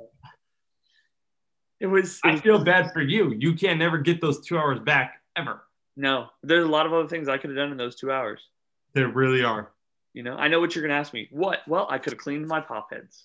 it 1.80 1.86
was. 1.86 2.16
It 2.16 2.28
I 2.28 2.32
was 2.32 2.40
feel 2.42 2.62
bad 2.62 2.92
for 2.92 3.00
you. 3.00 3.34
You 3.38 3.54
can't 3.54 3.78
never 3.78 3.98
get 3.98 4.20
those 4.20 4.44
two 4.46 4.58
hours 4.58 4.80
back 4.80 5.22
ever. 5.34 5.62
no, 5.96 6.28
there's 6.42 6.64
a 6.64 6.68
lot 6.68 6.84
of 6.84 6.92
other 6.92 7.08
things 7.08 7.28
I 7.28 7.38
could 7.38 7.50
have 7.50 7.56
done 7.56 7.72
in 7.72 7.78
those 7.78 7.96
two 7.96 8.12
hours. 8.12 8.40
There 8.92 9.08
really 9.08 9.42
are. 9.42 9.72
You 10.12 10.22
know, 10.22 10.36
I 10.36 10.48
know 10.48 10.60
what 10.60 10.74
you're 10.74 10.82
gonna 10.86 11.00
ask 11.00 11.14
me. 11.14 11.28
What? 11.30 11.60
Well, 11.66 11.86
I 11.88 11.96
could 11.98 12.12
have 12.12 12.20
cleaned 12.20 12.46
my 12.46 12.60
pop 12.60 12.92
heads. 12.92 13.24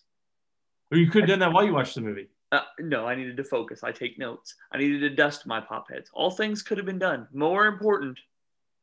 Or 0.91 0.97
you 0.97 1.11
could 1.11 1.23
have 1.23 1.29
done 1.29 1.39
that 1.39 1.51
while 1.51 1.65
you 1.65 1.73
watched 1.73 1.95
the 1.95 2.01
movie. 2.01 2.29
Uh, 2.51 2.61
no, 2.79 3.05
I 3.07 3.13
needed 3.15 3.37
to 3.37 3.43
focus. 3.43 3.83
I 3.83 3.91
take 3.91 4.17
notes. 4.17 4.55
I 4.71 4.77
needed 4.79 4.99
to 5.01 5.09
dust 5.11 5.45
my 5.45 5.59
pop 5.61 5.89
heads. 5.91 6.09
All 6.13 6.31
things 6.31 6.63
could 6.63 6.77
have 6.77 6.85
been 6.85 6.97
done. 6.99 7.27
More 7.33 7.67
important 7.67 8.17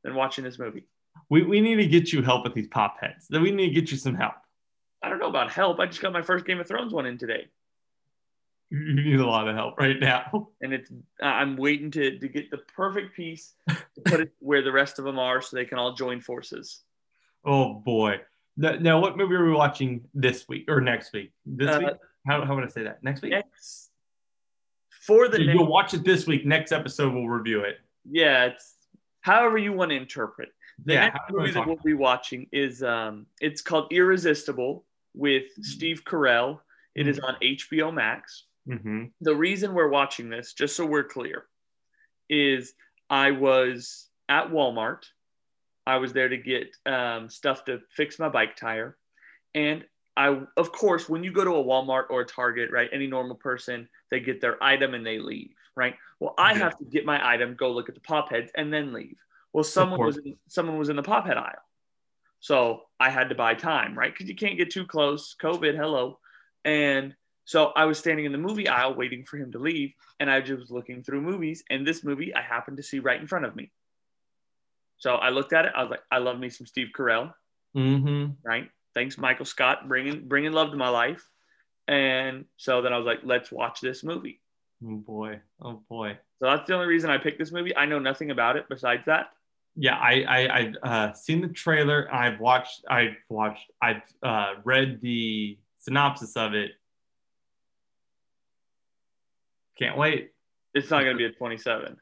than 0.04 0.14
watching 0.14 0.44
this 0.44 0.58
movie. 0.58 0.84
We, 1.30 1.42
we 1.42 1.60
need 1.60 1.76
to 1.76 1.86
get 1.86 2.12
you 2.12 2.22
help 2.22 2.44
with 2.44 2.54
these 2.54 2.68
pop 2.68 2.96
heads. 3.00 3.26
Then 3.28 3.42
we 3.42 3.50
need 3.50 3.68
to 3.68 3.74
get 3.80 3.90
you 3.90 3.96
some 3.96 4.14
help. 4.14 4.34
I 5.02 5.08
don't 5.08 5.18
know 5.18 5.28
about 5.28 5.50
help. 5.50 5.80
I 5.80 5.86
just 5.86 6.00
got 6.00 6.12
my 6.12 6.22
first 6.22 6.44
Game 6.46 6.60
of 6.60 6.68
Thrones 6.68 6.92
one 6.92 7.06
in 7.06 7.18
today, 7.18 7.46
You 8.70 8.94
need 8.94 9.18
a 9.20 9.26
lot 9.26 9.48
of 9.48 9.54
help 9.56 9.78
right 9.78 9.98
now. 9.98 10.48
and 10.60 10.72
it's. 10.72 10.90
I'm 11.22 11.56
waiting 11.56 11.90
to 11.92 12.18
to 12.18 12.28
get 12.28 12.50
the 12.50 12.58
perfect 12.58 13.14
piece 13.16 13.54
to 13.68 13.76
put 14.04 14.20
it 14.20 14.32
where 14.40 14.62
the 14.62 14.72
rest 14.72 14.98
of 14.98 15.04
them 15.04 15.18
are, 15.18 15.40
so 15.42 15.56
they 15.56 15.64
can 15.64 15.78
all 15.78 15.94
join 15.94 16.20
forces. 16.20 16.82
Oh 17.44 17.74
boy. 17.74 18.20
Now, 18.56 18.72
now 18.72 19.00
what 19.00 19.16
movie 19.16 19.34
are 19.34 19.44
we 19.44 19.52
watching 19.52 20.08
this 20.14 20.48
week 20.48 20.64
or 20.68 20.80
next 20.80 21.12
week? 21.12 21.32
This 21.44 21.70
Uh, 21.70 21.78
week? 21.78 21.88
How, 22.26 22.44
how 22.44 22.54
would 22.54 22.64
I 22.64 22.68
say 22.68 22.82
that? 22.84 23.02
Next 23.02 23.22
week? 23.22 23.32
Next, 23.32 23.90
for 25.06 25.28
the 25.28 25.36
So 25.36 25.42
next, 25.44 25.54
You'll 25.54 25.66
watch 25.66 25.94
it 25.94 26.04
this 26.04 26.26
week. 26.26 26.44
Next 26.46 26.72
episode, 26.72 27.14
we'll 27.14 27.28
review 27.28 27.60
it. 27.60 27.76
yeah, 28.10 28.46
it's 28.46 28.74
however 29.20 29.58
you 29.58 29.72
want 29.72 29.90
to 29.90 29.96
interpret. 29.96 30.50
The 30.84 30.94
yeah. 30.94 31.00
next 31.06 31.18
how 31.18 31.26
do 31.28 31.32
you 31.32 31.36
wanna 31.38 31.48
movie 31.48 31.58
that 31.60 31.66
we'll 31.66 31.76
be 31.84 31.94
watching 31.94 32.48
is 32.52 32.82
um, 32.82 33.26
it's 33.40 33.62
called 33.62 33.92
Irresistible 33.92 34.84
with 35.14 35.44
Steve 35.62 36.02
Carell. 36.04 36.60
It 36.94 37.08
is 37.08 37.18
on 37.20 37.36
HBO 37.42 37.92
Max. 37.92 38.44
Mhm. 38.68 39.12
The 39.20 39.34
reason 39.34 39.72
we're 39.74 39.88
watching 39.88 40.28
this, 40.28 40.52
just 40.52 40.76
so 40.76 40.84
we're 40.84 41.04
clear, 41.04 41.46
is 42.28 42.74
I 43.08 43.30
was 43.30 44.08
at 44.28 44.48
Walmart. 44.50 45.04
I 45.86 45.96
was 45.98 46.12
there 46.12 46.28
to 46.28 46.36
get 46.36 46.74
um, 46.84 47.30
stuff 47.30 47.64
to 47.66 47.80
fix 47.90 48.18
my 48.18 48.28
bike 48.28 48.56
tire. 48.56 48.98
And 49.54 49.84
I, 50.16 50.40
of 50.56 50.72
course, 50.72 51.08
when 51.08 51.22
you 51.22 51.30
go 51.32 51.44
to 51.44 51.56
a 51.56 51.64
Walmart 51.64 52.04
or 52.10 52.22
a 52.22 52.26
Target, 52.26 52.70
right, 52.70 52.88
any 52.92 53.06
normal 53.06 53.36
person, 53.36 53.88
they 54.10 54.20
get 54.20 54.40
their 54.40 54.62
item 54.62 54.94
and 54.94 55.04
they 55.04 55.18
leave, 55.18 55.50
right? 55.74 55.94
Well, 56.20 56.34
I 56.38 56.52
Yeah. 56.52 56.58
have 56.58 56.78
to 56.78 56.84
get 56.84 57.04
my 57.04 57.24
item, 57.26 57.54
go 57.54 57.70
look 57.72 57.88
at 57.88 57.94
the 57.94 58.00
pop 58.00 58.30
heads, 58.30 58.50
and 58.54 58.72
then 58.72 58.92
leave. 58.92 59.18
Well, 59.52 59.64
someone 59.64 60.00
was 60.00 60.16
in, 60.18 60.36
someone 60.48 60.78
was 60.78 60.88
in 60.88 60.96
the 60.96 61.02
pop 61.02 61.26
head 61.26 61.36
aisle, 61.36 61.64
so 62.40 62.82
I 62.98 63.10
had 63.10 63.28
to 63.28 63.34
buy 63.34 63.54
time, 63.54 63.96
right? 63.96 64.12
Because 64.12 64.28
you 64.28 64.34
can't 64.36 64.56
get 64.56 64.70
too 64.70 64.86
close. 64.86 65.34
COVID, 65.40 65.76
hello, 65.76 66.18
and 66.64 67.14
so 67.44 67.66
I 67.76 67.84
was 67.84 67.98
standing 67.98 68.24
in 68.24 68.32
the 68.32 68.38
movie 68.38 68.68
aisle 68.68 68.94
waiting 68.94 69.24
for 69.24 69.36
him 69.36 69.52
to 69.52 69.58
leave, 69.58 69.92
and 70.18 70.30
I 70.30 70.40
just 70.40 70.60
was 70.60 70.70
looking 70.70 71.02
through 71.02 71.20
movies, 71.22 71.62
and 71.70 71.86
this 71.86 72.02
movie 72.02 72.34
I 72.34 72.42
happened 72.42 72.78
to 72.78 72.82
see 72.82 72.98
right 72.98 73.20
in 73.20 73.26
front 73.26 73.44
of 73.44 73.54
me. 73.54 73.70
So 74.98 75.14
I 75.16 75.28
looked 75.28 75.52
at 75.52 75.66
it. 75.66 75.72
I 75.76 75.82
was 75.82 75.90
like, 75.90 76.02
I 76.10 76.18
love 76.18 76.38
me 76.38 76.48
some 76.48 76.66
Steve 76.66 76.88
Carell 76.96 77.34
Mm-hmm. 77.76 78.32
right? 78.42 78.70
Thanks, 78.96 79.18
Michael 79.18 79.44
Scott, 79.44 79.88
bringing 79.88 80.26
bringing 80.26 80.52
love 80.52 80.70
to 80.70 80.76
my 80.78 80.88
life. 80.88 81.22
And 81.86 82.46
so 82.56 82.80
then 82.80 82.94
I 82.94 82.96
was 82.96 83.04
like, 83.04 83.20
let's 83.24 83.52
watch 83.52 83.82
this 83.82 84.02
movie. 84.02 84.40
Oh 84.82 84.96
boy. 84.96 85.40
Oh 85.60 85.82
boy. 85.86 86.18
So 86.38 86.46
that's 86.46 86.66
the 86.66 86.72
only 86.72 86.86
reason 86.86 87.10
I 87.10 87.18
picked 87.18 87.38
this 87.38 87.52
movie. 87.52 87.76
I 87.76 87.84
know 87.84 87.98
nothing 87.98 88.30
about 88.30 88.56
it 88.56 88.64
besides 88.70 89.04
that. 89.04 89.32
Yeah, 89.74 89.96
I 89.96 90.24
I 90.26 90.58
I've 90.58 90.74
uh, 90.82 91.12
seen 91.12 91.42
the 91.42 91.48
trailer. 91.48 92.08
I've 92.10 92.40
watched. 92.40 92.86
I've 92.88 93.16
watched. 93.28 93.70
I've 93.82 94.00
uh, 94.22 94.54
read 94.64 95.02
the 95.02 95.58
synopsis 95.76 96.34
of 96.34 96.54
it. 96.54 96.70
Can't 99.78 99.98
wait. 99.98 100.30
It's 100.72 100.90
not 100.90 101.02
going 101.02 101.12
to 101.12 101.18
be 101.18 101.26
a 101.26 101.32
27. 101.32 101.98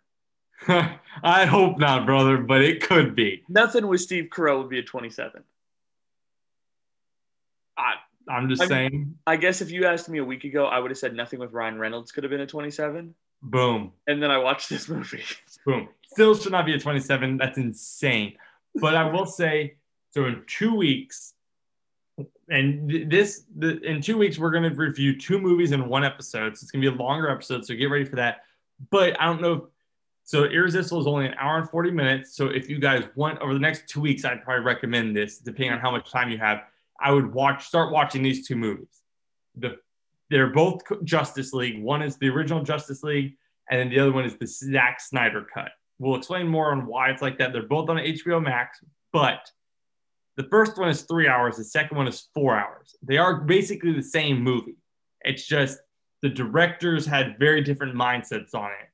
I 1.24 1.44
hope 1.44 1.80
not, 1.80 2.06
brother, 2.06 2.38
but 2.38 2.62
it 2.62 2.86
could 2.86 3.16
be. 3.16 3.42
Nothing 3.48 3.88
with 3.88 4.00
Steve 4.00 4.28
Carell 4.30 4.58
would 4.58 4.68
be 4.68 4.78
a 4.78 4.84
27. 4.84 5.42
I'm 8.28 8.48
just 8.48 8.62
I 8.62 8.64
mean- 8.64 8.70
saying. 8.70 9.14
I 9.26 9.36
guess 9.36 9.60
if 9.60 9.70
you 9.70 9.86
asked 9.86 10.08
me 10.08 10.18
a 10.18 10.24
week 10.24 10.44
ago, 10.44 10.66
I 10.66 10.78
would 10.78 10.90
have 10.90 10.98
said 10.98 11.14
nothing 11.14 11.38
with 11.38 11.52
Ryan 11.52 11.78
Reynolds 11.78 12.12
could 12.12 12.24
have 12.24 12.30
been 12.30 12.40
a 12.40 12.46
27. 12.46 13.14
Boom. 13.42 13.92
And 14.06 14.22
then 14.22 14.30
I 14.30 14.38
watched 14.38 14.70
this 14.70 14.88
movie. 14.88 15.22
Boom. 15.66 15.88
Still 16.12 16.34
should 16.34 16.52
not 16.52 16.64
be 16.64 16.74
a 16.74 16.78
27. 16.78 17.36
That's 17.36 17.58
insane. 17.58 18.34
But 18.74 18.94
I 18.94 19.10
will 19.10 19.26
say, 19.26 19.76
so 20.10 20.24
in 20.24 20.42
two 20.46 20.74
weeks, 20.74 21.34
and 22.48 23.10
this, 23.10 23.44
the, 23.56 23.80
in 23.82 24.00
two 24.00 24.16
weeks, 24.16 24.38
we're 24.38 24.50
going 24.50 24.68
to 24.68 24.74
review 24.74 25.18
two 25.18 25.38
movies 25.38 25.72
in 25.72 25.88
one 25.88 26.04
episode. 26.04 26.56
So 26.56 26.62
it's 26.62 26.70
going 26.70 26.82
to 26.82 26.90
be 26.90 26.96
a 26.96 26.98
longer 26.98 27.28
episode. 27.28 27.64
So 27.66 27.74
get 27.74 27.86
ready 27.90 28.04
for 28.04 28.16
that. 28.16 28.42
But 28.90 29.20
I 29.20 29.26
don't 29.26 29.40
know. 29.42 29.68
So 30.24 30.44
Irresistible 30.44 31.00
is 31.00 31.06
only 31.06 31.26
an 31.26 31.34
hour 31.38 31.58
and 31.58 31.68
40 31.68 31.90
minutes. 31.90 32.34
So 32.34 32.46
if 32.46 32.68
you 32.68 32.78
guys 32.78 33.04
want 33.14 33.40
over 33.40 33.52
the 33.52 33.60
next 33.60 33.88
two 33.88 34.00
weeks, 34.00 34.24
I'd 34.24 34.42
probably 34.42 34.64
recommend 34.64 35.14
this, 35.14 35.38
depending 35.38 35.72
on 35.72 35.80
how 35.80 35.90
much 35.90 36.10
time 36.10 36.30
you 36.30 36.38
have. 36.38 36.62
I 37.00 37.12
would 37.12 37.32
watch, 37.32 37.66
start 37.66 37.92
watching 37.92 38.22
these 38.22 38.46
two 38.46 38.56
movies. 38.56 39.02
The, 39.56 39.76
they're 40.30 40.52
both 40.52 40.82
Justice 41.04 41.52
League. 41.52 41.82
One 41.82 42.02
is 42.02 42.16
the 42.16 42.28
original 42.28 42.62
Justice 42.62 43.02
League, 43.02 43.36
and 43.70 43.80
then 43.80 43.88
the 43.88 44.00
other 44.00 44.12
one 44.12 44.24
is 44.24 44.36
the 44.36 44.46
Zack 44.46 45.00
Snyder 45.00 45.46
cut. 45.52 45.70
We'll 45.98 46.16
explain 46.16 46.48
more 46.48 46.72
on 46.72 46.86
why 46.86 47.10
it's 47.10 47.22
like 47.22 47.38
that. 47.38 47.52
They're 47.52 47.62
both 47.62 47.88
on 47.88 47.96
HBO 47.96 48.42
Max, 48.42 48.78
but 49.12 49.48
the 50.36 50.44
first 50.44 50.76
one 50.78 50.88
is 50.88 51.02
three 51.02 51.28
hours, 51.28 51.56
the 51.56 51.64
second 51.64 51.96
one 51.96 52.08
is 52.08 52.28
four 52.34 52.56
hours. 52.56 52.96
They 53.02 53.18
are 53.18 53.40
basically 53.40 53.92
the 53.92 54.02
same 54.02 54.42
movie. 54.42 54.76
It's 55.20 55.46
just 55.46 55.78
the 56.22 56.28
directors 56.28 57.06
had 57.06 57.38
very 57.38 57.62
different 57.62 57.94
mindsets 57.94 58.54
on 58.54 58.70
it. 58.70 58.88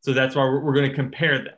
So 0.00 0.12
that's 0.12 0.34
why 0.34 0.44
we're, 0.44 0.60
we're 0.60 0.74
going 0.74 0.88
to 0.88 0.96
compare 0.96 1.38
them. 1.38 1.54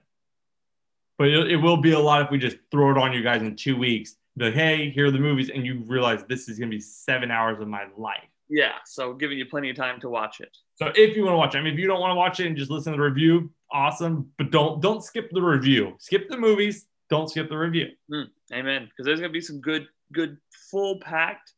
But 1.16 1.28
it, 1.28 1.52
it 1.52 1.56
will 1.56 1.78
be 1.78 1.92
a 1.92 1.98
lot 1.98 2.22
if 2.22 2.30
we 2.30 2.38
just 2.38 2.56
throw 2.70 2.90
it 2.90 2.98
on 2.98 3.12
you 3.12 3.22
guys 3.22 3.40
in 3.40 3.56
two 3.56 3.76
weeks. 3.76 4.16
Be 4.36 4.46
like, 4.46 4.54
hey, 4.54 4.90
here 4.90 5.06
are 5.06 5.10
the 5.10 5.18
movies, 5.18 5.50
and 5.50 5.66
you 5.66 5.82
realize 5.86 6.24
this 6.28 6.48
is 6.48 6.58
going 6.58 6.70
to 6.70 6.76
be 6.76 6.80
seven 6.80 7.30
hours 7.30 7.60
of 7.60 7.68
my 7.68 7.84
life. 7.96 8.28
yeah. 8.48 8.72
So 8.86 9.12
giving 9.12 9.38
you 9.38 9.44
plenty 9.46 9.68
of 9.70 9.76
time 9.76 10.00
to 10.00 10.08
watch 10.08 10.40
it. 10.40 10.56
So 10.76 10.90
if 10.94 11.16
you 11.16 11.24
want 11.24 11.34
to 11.34 11.38
watch 11.38 11.54
it, 11.54 11.58
I 11.58 11.62
mean, 11.62 11.74
if 11.74 11.78
you 11.78 11.86
don't 11.86 12.00
want 12.00 12.12
to 12.12 12.16
watch 12.16 12.40
it 12.40 12.46
and 12.46 12.56
just 12.56 12.70
listen 12.70 12.92
to 12.92 12.96
the 12.96 13.02
review, 13.02 13.50
awesome. 13.70 14.30
But 14.38 14.50
don't 14.50 14.80
don't 14.80 15.02
skip 15.04 15.28
the 15.32 15.42
review. 15.42 15.94
Skip 15.98 16.28
the 16.28 16.36
movies. 16.38 16.86
Don't 17.10 17.28
skip 17.28 17.48
the 17.50 17.58
review. 17.58 17.88
Hmm, 18.10 18.22
amen. 18.54 18.86
Because 18.86 19.04
there's 19.04 19.20
going 19.20 19.30
to 19.30 19.32
be 19.32 19.40
some 19.42 19.60
good, 19.60 19.86
good, 20.12 20.38
full 20.70 20.98
packed 21.00 21.52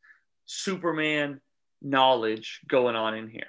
Superman 0.47 1.41
knowledge 1.81 2.61
going 2.69 2.97
on 2.97 3.15
in 3.15 3.29
here. 3.29 3.47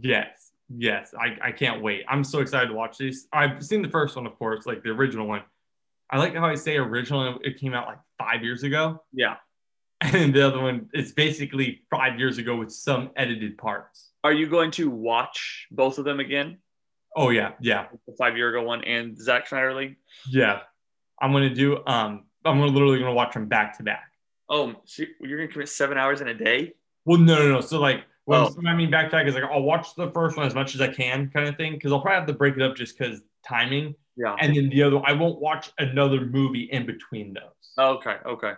Yes, 0.00 0.52
yes. 0.68 1.12
I, 1.18 1.48
I 1.48 1.52
can't 1.52 1.82
wait. 1.82 2.04
I'm 2.08 2.22
so 2.22 2.38
excited 2.38 2.68
to 2.68 2.74
watch 2.74 2.98
these. 2.98 3.26
I've 3.32 3.64
seen 3.64 3.82
the 3.82 3.88
first 3.88 4.14
one, 4.16 4.26
of 4.26 4.38
course, 4.38 4.64
like 4.66 4.82
the 4.84 4.90
original 4.90 5.26
one. 5.26 5.42
I 6.10 6.18
like 6.18 6.34
how 6.34 6.44
I 6.46 6.54
say 6.56 6.76
original. 6.76 7.38
It 7.44 7.58
came 7.60 7.74
out 7.74 7.86
like 7.86 7.98
five 8.18 8.42
years 8.42 8.62
ago, 8.62 9.02
Yeah. 9.12 9.36
and 10.00 10.34
the 10.34 10.46
other 10.46 10.60
one 10.60 10.88
is 10.94 11.12
basically 11.12 11.82
five 11.90 12.18
years 12.18 12.38
ago 12.38 12.56
with 12.56 12.72
some 12.72 13.10
edited 13.16 13.58
parts. 13.58 14.10
Are 14.24 14.32
you 14.32 14.48
going 14.48 14.70
to 14.72 14.90
watch 14.90 15.66
both 15.70 15.98
of 15.98 16.04
them 16.04 16.20
again? 16.20 16.58
Oh 17.16 17.30
yeah, 17.30 17.52
yeah, 17.60 17.86
The 18.06 18.14
five 18.16 18.36
year 18.36 18.48
ago 18.54 18.62
one 18.66 18.82
and 18.84 19.18
Zack 19.20 19.48
Snyder 19.48 19.74
League? 19.74 19.96
yeah. 20.28 20.60
I'm 21.22 21.32
gonna 21.32 21.54
do. 21.54 21.76
Um, 21.86 22.24
I'm 22.46 22.58
gonna 22.58 22.70
literally 22.72 22.98
gonna 22.98 23.12
watch 23.12 23.34
them 23.34 23.46
back 23.46 23.76
to 23.76 23.82
back. 23.82 24.10
Oh, 24.48 24.74
so 24.86 25.04
you're 25.20 25.36
going 25.36 25.48
to 25.48 25.52
commit 25.52 25.68
seven 25.68 25.98
hours 25.98 26.22
in 26.22 26.28
a 26.28 26.34
day? 26.34 26.72
Well, 27.04 27.18
no, 27.18 27.36
no, 27.38 27.48
no. 27.52 27.60
So 27.60 27.78
like, 27.78 28.04
when 28.24 28.40
Oh. 28.40 28.54
I 28.66 28.74
mean 28.74 28.90
back 28.90 29.10
to 29.10 29.16
back 29.16 29.26
is 29.26 29.34
like 29.34 29.44
I'll 29.44 29.62
watch 29.62 29.94
the 29.96 30.10
first 30.12 30.36
one 30.38 30.46
as 30.46 30.54
much 30.54 30.74
as 30.74 30.80
I 30.80 30.88
can, 30.88 31.30
kind 31.30 31.46
of 31.46 31.56
thing, 31.56 31.72
because 31.74 31.92
I'll 31.92 32.00
probably 32.00 32.18
have 32.20 32.26
to 32.28 32.32
break 32.32 32.56
it 32.56 32.62
up 32.62 32.74
just 32.74 32.96
because 32.98 33.20
timing. 33.46 33.94
Yeah. 34.20 34.36
And 34.38 34.54
then 34.54 34.68
the 34.68 34.82
other, 34.82 35.00
I 35.02 35.12
won't 35.12 35.40
watch 35.40 35.72
another 35.78 36.26
movie 36.26 36.64
in 36.64 36.84
between 36.84 37.32
those. 37.32 37.72
Okay. 37.78 38.16
Okay. 38.26 38.52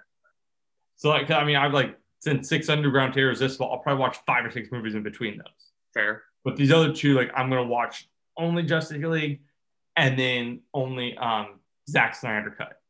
So 0.97 1.09
like, 1.09 1.31
I 1.31 1.45
mean, 1.45 1.55
I've 1.55 1.73
like 1.73 1.97
since 2.19 2.49
Six 2.49 2.69
Underground 2.69 3.15
to 3.15 3.21
Irresistible, 3.21 3.71
I'll 3.71 3.79
probably 3.79 4.01
watch 4.01 4.19
five 4.27 4.45
or 4.45 4.51
six 4.51 4.73
movies 4.73 4.97
in 4.97 5.05
between 5.05 5.37
those. 5.37 5.71
Fair. 5.95 6.25
But 6.45 6.57
these 6.57 6.73
other 6.73 6.93
two, 6.93 7.15
like, 7.15 7.31
I'm 7.37 7.49
gonna 7.49 7.63
watch 7.63 8.09
only 8.37 8.65
Justice 8.65 9.01
League, 9.03 9.41
and 9.97 10.19
then 10.19 10.63
only 10.75 11.17
um 11.17 11.61
Zack 11.89 12.17
Snyder 12.17 12.51
cut. 12.51 12.81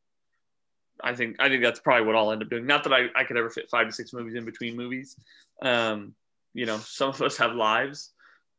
I 1.03 1.13
think 1.13 1.35
I 1.39 1.49
think 1.49 1.61
that's 1.61 1.79
probably 1.79 2.07
what 2.07 2.15
I'll 2.15 2.31
end 2.31 2.41
up 2.41 2.49
doing. 2.49 2.65
Not 2.65 2.83
that 2.85 2.93
I, 2.93 3.07
I 3.15 3.23
could 3.23 3.37
ever 3.37 3.51
fit 3.51 3.69
five 3.69 3.85
to 3.85 3.93
six 3.93 4.13
movies 4.13 4.33
in 4.33 4.45
between 4.45 4.75
movies. 4.75 5.15
Um, 5.61 6.15
you 6.55 6.65
know, 6.65 6.77
some 6.77 7.09
of 7.09 7.21
us 7.21 7.37
have 7.37 7.53
lives. 7.53 8.13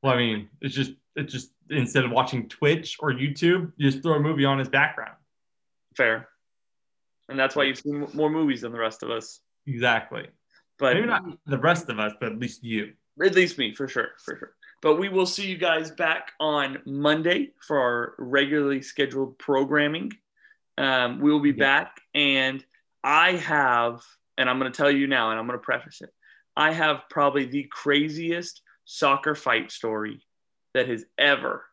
Well, 0.04 0.12
I 0.12 0.18
mean, 0.18 0.50
it's 0.60 0.74
just 0.74 0.92
it's 1.16 1.32
just 1.32 1.52
instead 1.70 2.04
of 2.04 2.10
watching 2.10 2.46
Twitch 2.46 2.98
or 3.00 3.10
YouTube, 3.12 3.72
you 3.78 3.90
just 3.90 4.02
throw 4.02 4.14
a 4.16 4.20
movie 4.20 4.44
on 4.44 4.60
as 4.60 4.68
background. 4.68 5.14
Fair. 5.96 6.28
And 7.30 7.38
that's 7.38 7.56
why 7.56 7.62
you've 7.64 7.78
seen 7.78 8.06
more 8.12 8.28
movies 8.28 8.60
than 8.60 8.72
the 8.72 8.78
rest 8.78 9.02
of 9.02 9.10
us. 9.10 9.40
Exactly. 9.66 10.26
But 10.78 10.94
Maybe 10.96 11.06
not 11.06 11.24
the 11.46 11.56
rest 11.56 11.88
of 11.88 11.98
us, 11.98 12.12
but 12.20 12.32
at 12.32 12.38
least 12.38 12.62
you. 12.62 12.92
at 13.24 13.34
least 13.34 13.56
me 13.56 13.74
for 13.74 13.88
sure 13.88 14.08
for 14.24 14.36
sure 14.36 14.52
but 14.82 14.96
we 14.96 15.08
will 15.08 15.24
see 15.24 15.46
you 15.46 15.56
guys 15.56 15.90
back 15.92 16.32
on 16.40 16.82
monday 16.84 17.50
for 17.66 17.78
our 17.78 18.14
regularly 18.18 18.82
scheduled 18.82 19.38
programming 19.38 20.10
um, 20.78 21.20
we 21.20 21.30
will 21.32 21.40
be 21.40 21.50
Yeah. 21.50 21.64
back 21.84 22.00
and 22.14 22.62
i 23.04 23.32
have 23.36 24.02
and 24.36 24.50
i'm 24.50 24.58
going 24.58 24.70
to 24.72 24.76
tell 24.76 24.90
you 24.90 25.06
now 25.06 25.30
and 25.30 25.38
i'm 25.38 25.46
going 25.46 25.58
to 25.58 25.62
preface 25.64 26.00
it 26.02 26.12
i 26.56 26.72
have 26.72 27.04
probably 27.08 27.44
the 27.46 27.64
craziest 27.70 28.60
soccer 28.84 29.34
fight 29.34 29.70
story 29.70 30.20
that 30.74 30.88
has 30.88 31.04
ever 31.18 31.64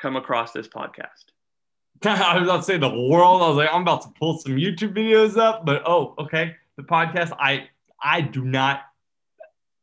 come 0.00 0.16
across 0.16 0.52
this 0.52 0.68
podcast 0.68 1.24
I 2.04 2.38
was 2.38 2.48
about 2.48 2.56
to 2.58 2.62
say 2.64 2.76
the 2.76 2.90
world. 2.90 3.40
I 3.40 3.48
was 3.48 3.56
like, 3.56 3.70
I'm 3.72 3.82
about 3.82 4.02
to 4.02 4.08
pull 4.18 4.36
some 4.38 4.56
YouTube 4.56 4.94
videos 4.94 5.38
up, 5.38 5.64
but 5.64 5.82
oh, 5.86 6.14
okay. 6.18 6.56
The 6.76 6.82
podcast, 6.82 7.32
I 7.38 7.68
I 8.02 8.20
do 8.20 8.44
not. 8.44 8.82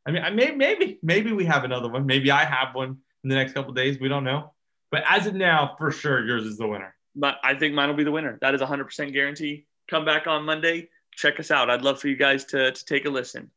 I 0.06 0.10
mean, 0.12 0.22
I 0.22 0.30
may, 0.30 0.52
maybe 0.52 0.98
maybe 1.02 1.32
we 1.32 1.46
have 1.46 1.64
another 1.64 1.88
one. 1.88 2.06
Maybe 2.06 2.30
I 2.30 2.44
have 2.44 2.74
one 2.74 2.98
in 3.24 3.30
the 3.30 3.34
next 3.34 3.54
couple 3.54 3.70
of 3.70 3.76
days. 3.76 3.98
We 3.98 4.08
don't 4.08 4.24
know. 4.24 4.52
But 4.90 5.02
as 5.08 5.26
of 5.26 5.34
now, 5.34 5.74
for 5.78 5.90
sure, 5.90 6.24
yours 6.24 6.44
is 6.44 6.58
the 6.58 6.68
winner. 6.68 6.94
but 7.14 7.36
i 7.42 7.54
think 7.54 7.74
mine 7.74 7.88
will 7.88 7.96
be 7.96 8.04
the 8.04 8.12
winner 8.12 8.38
that 8.40 8.54
is 8.54 8.60
100% 8.60 9.12
guarantee 9.12 9.66
come 9.88 10.04
back 10.04 10.26
on 10.26 10.44
monday 10.44 10.88
check 11.14 11.38
us 11.40 11.50
out 11.50 11.68
i'd 11.70 11.82
love 11.82 12.00
for 12.00 12.08
you 12.08 12.16
guys 12.16 12.44
to, 12.44 12.72
to 12.72 12.84
take 12.84 13.04
a 13.04 13.10
listen 13.10 13.50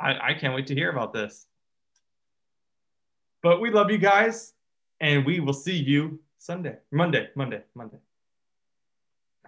I, 0.00 0.30
I 0.30 0.34
can't 0.34 0.54
wait 0.54 0.66
to 0.68 0.74
hear 0.74 0.90
about 0.90 1.12
this. 1.12 1.46
But 3.42 3.60
we 3.60 3.70
love 3.70 3.90
you 3.90 3.98
guys, 3.98 4.52
and 5.00 5.24
we 5.24 5.40
will 5.40 5.54
see 5.54 5.76
you 5.76 6.20
Sunday, 6.38 6.76
Monday, 6.90 7.28
Monday, 7.34 7.62
Monday. 7.74 7.98